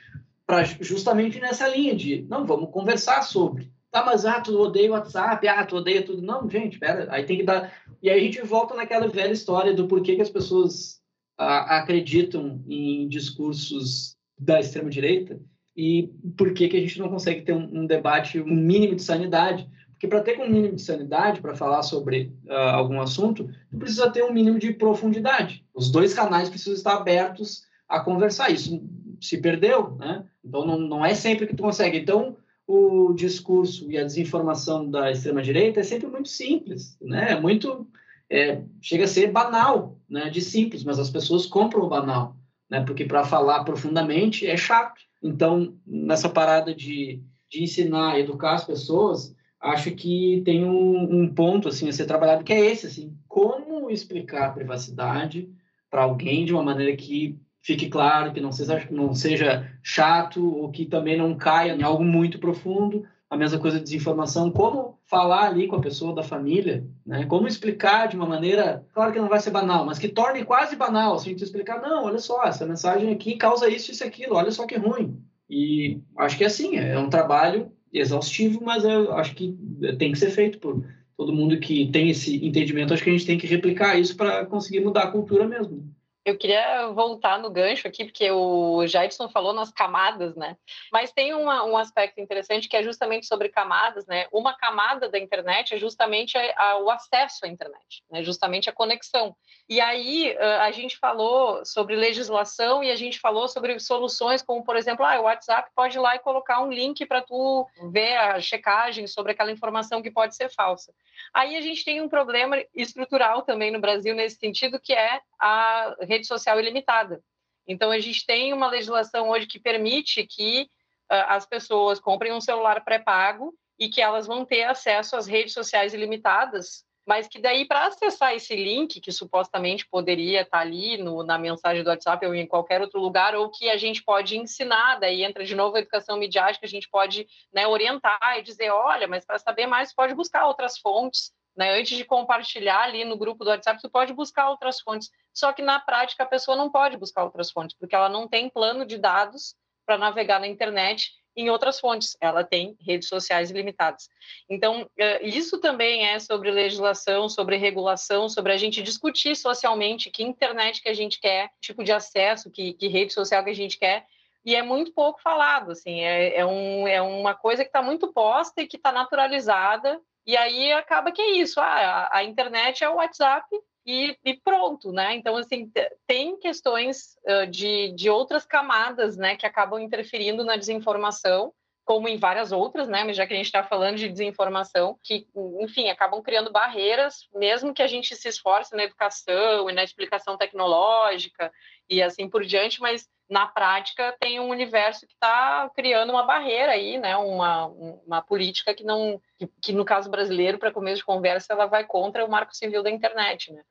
[0.45, 3.71] para justamente nessa linha de, não, vamos conversar sobre.
[3.89, 6.21] Tá, mas ah, tu odeia o WhatsApp, ah, tu odeia tudo.
[6.21, 7.73] Não, gente, pera, aí tem que dar.
[8.01, 11.01] E aí a gente volta naquela velha história do porquê que as pessoas
[11.39, 15.39] uh, acreditam em discursos da extrema-direita
[15.75, 19.03] e por que, que a gente não consegue ter um, um debate, um mínimo de
[19.03, 19.69] sanidade.
[19.91, 24.23] Porque para ter um mínimo de sanidade, para falar sobre uh, algum assunto, precisa ter
[24.23, 25.63] um mínimo de profundidade.
[25.73, 28.49] Os dois canais precisam estar abertos a conversar.
[28.49, 28.83] Isso
[29.19, 30.25] se perdeu, né?
[30.43, 31.99] Então, não, não é sempre que tu consegue.
[31.99, 37.33] Então, o discurso e a desinformação da extrema-direita é sempre muito simples, né?
[37.33, 37.87] É muito
[38.31, 42.37] é, chega a ser banal, né, de simples, mas as pessoas compram o banal,
[42.69, 45.01] né, porque para falar profundamente é chato.
[45.21, 51.67] Então, nessa parada de, de ensinar, educar as pessoas, acho que tem um, um, ponto
[51.67, 55.49] assim a ser trabalhado que é esse, assim, como explicar a privacidade
[55.89, 60.71] para alguém de uma maneira que fique claro, que não seja, não seja chato ou
[60.71, 63.05] que também não caia em algo muito profundo.
[63.31, 67.25] A mesma coisa de desinformação, como falar ali com a pessoa da família, né?
[67.25, 70.75] Como explicar de uma maneira, claro que não vai ser banal, mas que torne quase
[70.75, 74.51] banal, assim, tu explicar, não, olha só, essa mensagem aqui causa isso, isso, aquilo, olha
[74.51, 75.17] só que ruim.
[75.49, 79.57] E acho que é assim, é um trabalho exaustivo, mas eu acho que
[79.97, 82.93] tem que ser feito por todo mundo que tem esse entendimento.
[82.93, 85.89] Acho que a gente tem que replicar isso para conseguir mudar a cultura mesmo.
[86.23, 90.55] Eu queria voltar no gancho aqui, porque o Jaidson falou nas camadas, né?
[90.91, 94.27] Mas tem uma, um aspecto interessante que é justamente sobre camadas, né?
[94.31, 98.23] Uma camada da internet é justamente a, a, o acesso à internet, né?
[98.23, 99.35] justamente a conexão.
[99.67, 104.75] E aí a gente falou sobre legislação e a gente falou sobre soluções como, por
[104.75, 108.39] exemplo, ah, o WhatsApp pode ir lá e colocar um link para tu ver a
[108.39, 110.93] checagem sobre aquela informação que pode ser falsa.
[111.33, 115.95] Aí a gente tem um problema estrutural também no Brasil nesse sentido, que é a
[116.11, 117.21] rede social ilimitada.
[117.67, 120.63] Então, a gente tem uma legislação hoje que permite que
[121.11, 125.53] uh, as pessoas comprem um celular pré-pago e que elas vão ter acesso às redes
[125.53, 130.97] sociais ilimitadas, mas que daí, para acessar esse link, que supostamente poderia estar tá ali
[130.97, 134.37] no, na mensagem do WhatsApp ou em qualquer outro lugar, ou que a gente pode
[134.37, 138.69] ensinar, daí entra de novo a educação midiática, a gente pode né, orientar e dizer,
[138.69, 141.31] olha, mas para saber mais, pode buscar outras fontes,
[141.61, 141.77] né?
[141.79, 145.11] Antes de compartilhar ali no grupo do WhatsApp, você pode buscar outras fontes.
[145.31, 148.49] Só que na prática a pessoa não pode buscar outras fontes, porque ela não tem
[148.49, 149.55] plano de dados
[149.85, 152.17] para navegar na internet em outras fontes.
[152.19, 154.09] Ela tem redes sociais ilimitadas.
[154.49, 160.23] Então, eh, isso também é sobre legislação, sobre regulação, sobre a gente discutir socialmente que
[160.23, 163.77] internet que a gente quer, tipo de acesso, que, que rede social que a gente
[163.77, 164.07] quer,
[164.43, 168.11] e é muito pouco falado, assim, é, é, um, é uma coisa que está muito
[168.11, 172.83] posta e que está naturalizada, e aí acaba que é isso, ah, a, a internet
[172.83, 173.47] é o WhatsApp
[173.85, 175.15] e, e, pronto, né?
[175.15, 175.71] Então, assim,
[176.05, 181.51] tem questões uh, de, de outras camadas, né, que acabam interferindo na desinformação,
[181.85, 183.03] como em várias outras, né?
[183.03, 185.27] Mas já que a gente está falando de desinformação, que,
[185.59, 190.37] enfim, acabam criando barreiras, mesmo que a gente se esforce na educação e na explicação
[190.37, 191.51] tecnológica
[191.89, 196.73] e assim por diante, mas na prática tem um universo que está criando uma barreira
[196.73, 197.15] aí, né?
[197.17, 201.65] Uma, uma política que não, que, que no caso brasileiro, para começo de conversa, ela
[201.65, 203.63] vai contra o Marco Civil da internet, né?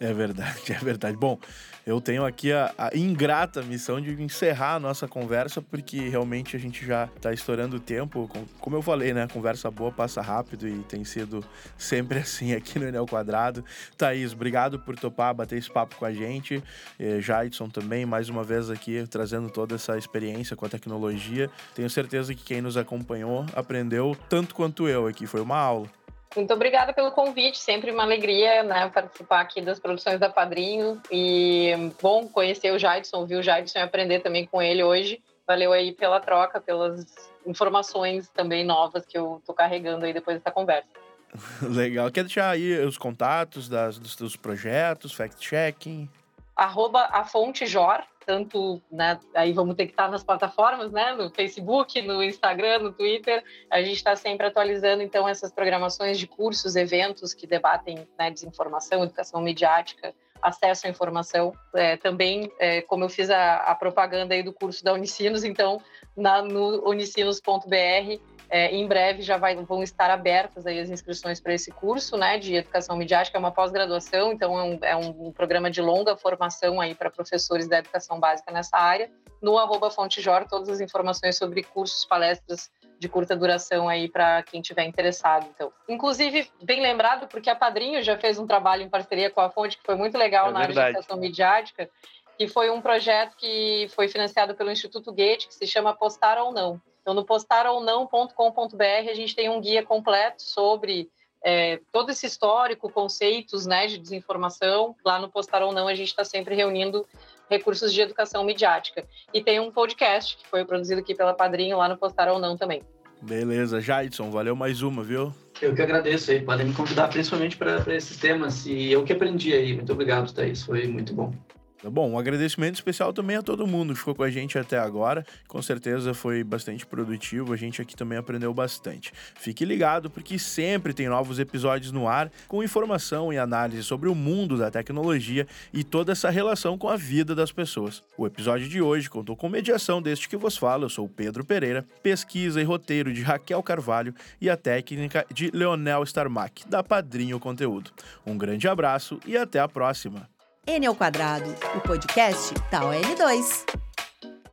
[0.00, 1.16] É verdade, é verdade.
[1.16, 1.38] Bom,
[1.84, 6.60] eu tenho aqui a, a, ingrata missão de encerrar a nossa conversa, porque realmente a
[6.60, 8.30] gente já está estourando o tempo.
[8.60, 9.26] Como eu falei, né?
[9.26, 11.42] Conversa boa passa rápido e tem sido
[11.76, 13.64] sempre assim aqui no Enel Quadrado.
[13.96, 16.62] Thaís, obrigado por topar, bater esse papo com a gente.
[17.00, 21.50] E Jadson também, mais uma vez aqui, trazendo toda essa experiência com a tecnologia.
[21.74, 25.26] Tenho certeza que quem nos acompanhou aprendeu tanto quanto eu aqui.
[25.26, 25.97] Foi uma aula.
[26.36, 31.72] Muito obrigada pelo convite, sempre uma alegria né, participar aqui das produções da Padrinho e
[32.00, 35.22] bom conhecer o Jadson, ouvir o Jadson e aprender também com ele hoje.
[35.46, 37.06] Valeu aí pela troca, pelas
[37.46, 40.88] informações também novas que eu tô carregando aí depois dessa conversa.
[41.62, 42.10] Legal.
[42.10, 46.08] Quer deixar aí os contatos das, dos seus projetos, fact-checking?
[46.54, 51.30] Arroba a fonte Jor, tanto, né, aí vamos ter que estar nas plataformas, né, no
[51.30, 56.76] Facebook, no Instagram, no Twitter, a gente está sempre atualizando, então, essas programações de cursos,
[56.76, 61.54] eventos que debatem né, desinformação, educação midiática, acesso à informação.
[61.74, 65.80] É, também, é, como eu fiz a, a, propaganda aí do curso da Unicinos, então,
[66.14, 68.20] na, no unicinos.br,
[68.50, 72.38] é, em breve já vai, vão estar abertas aí as inscrições para esse curso, né,
[72.38, 76.80] de educação midiática, é uma pós-graduação, então é um, é um, programa de longa formação
[76.80, 79.10] aí para professores da educação básica nessa área.
[79.40, 84.60] No arroba Fontejor, todas as informações sobre cursos, palestras de curta duração aí para quem
[84.60, 85.46] tiver interessado.
[85.54, 89.48] Então, inclusive bem lembrado porque a Padrinho já fez um trabalho em parceria com a
[89.48, 90.78] Fonte que foi muito legal é na verdade.
[90.78, 91.88] área de educação midiática,
[92.36, 96.52] que foi um projeto que foi financiado pelo Instituto Goethe, que se chama Postar ou
[96.52, 96.80] Não.
[97.08, 101.08] Então, no postarounão.com.br, a gente tem um guia completo sobre
[101.42, 104.94] é, todo esse histórico, conceitos né, de desinformação.
[105.02, 107.06] Lá no Postar ou Não, a gente está sempre reunindo
[107.48, 109.06] recursos de educação midiática.
[109.32, 112.58] E tem um podcast que foi produzido aqui pela Padrinho, lá no Postar ou Não
[112.58, 112.82] também.
[113.22, 115.32] Beleza, Jadson, valeu mais uma, viu?
[115.62, 119.54] Eu que agradeço aí, podem me convidar principalmente para esses temas e eu que aprendi
[119.54, 119.72] aí.
[119.72, 121.32] Muito obrigado, Thaís, foi muito bom.
[121.80, 124.76] Tá bom, um agradecimento especial também a todo mundo que ficou com a gente até
[124.76, 125.24] agora.
[125.46, 129.12] Com certeza foi bastante produtivo, a gente aqui também aprendeu bastante.
[129.36, 134.14] Fique ligado porque sempre tem novos episódios no ar com informação e análise sobre o
[134.14, 138.02] mundo da tecnologia e toda essa relação com a vida das pessoas.
[138.16, 141.44] O episódio de hoje contou com mediação deste que vos fala, eu sou o Pedro
[141.44, 147.38] Pereira, pesquisa e roteiro de Raquel Carvalho e a técnica de Leonel Starmack, da Padrinho
[147.38, 147.92] Conteúdo.
[148.26, 150.37] Um grande abraço e até a próxima!
[150.68, 153.87] N ao quadrado, o podcast da ON2.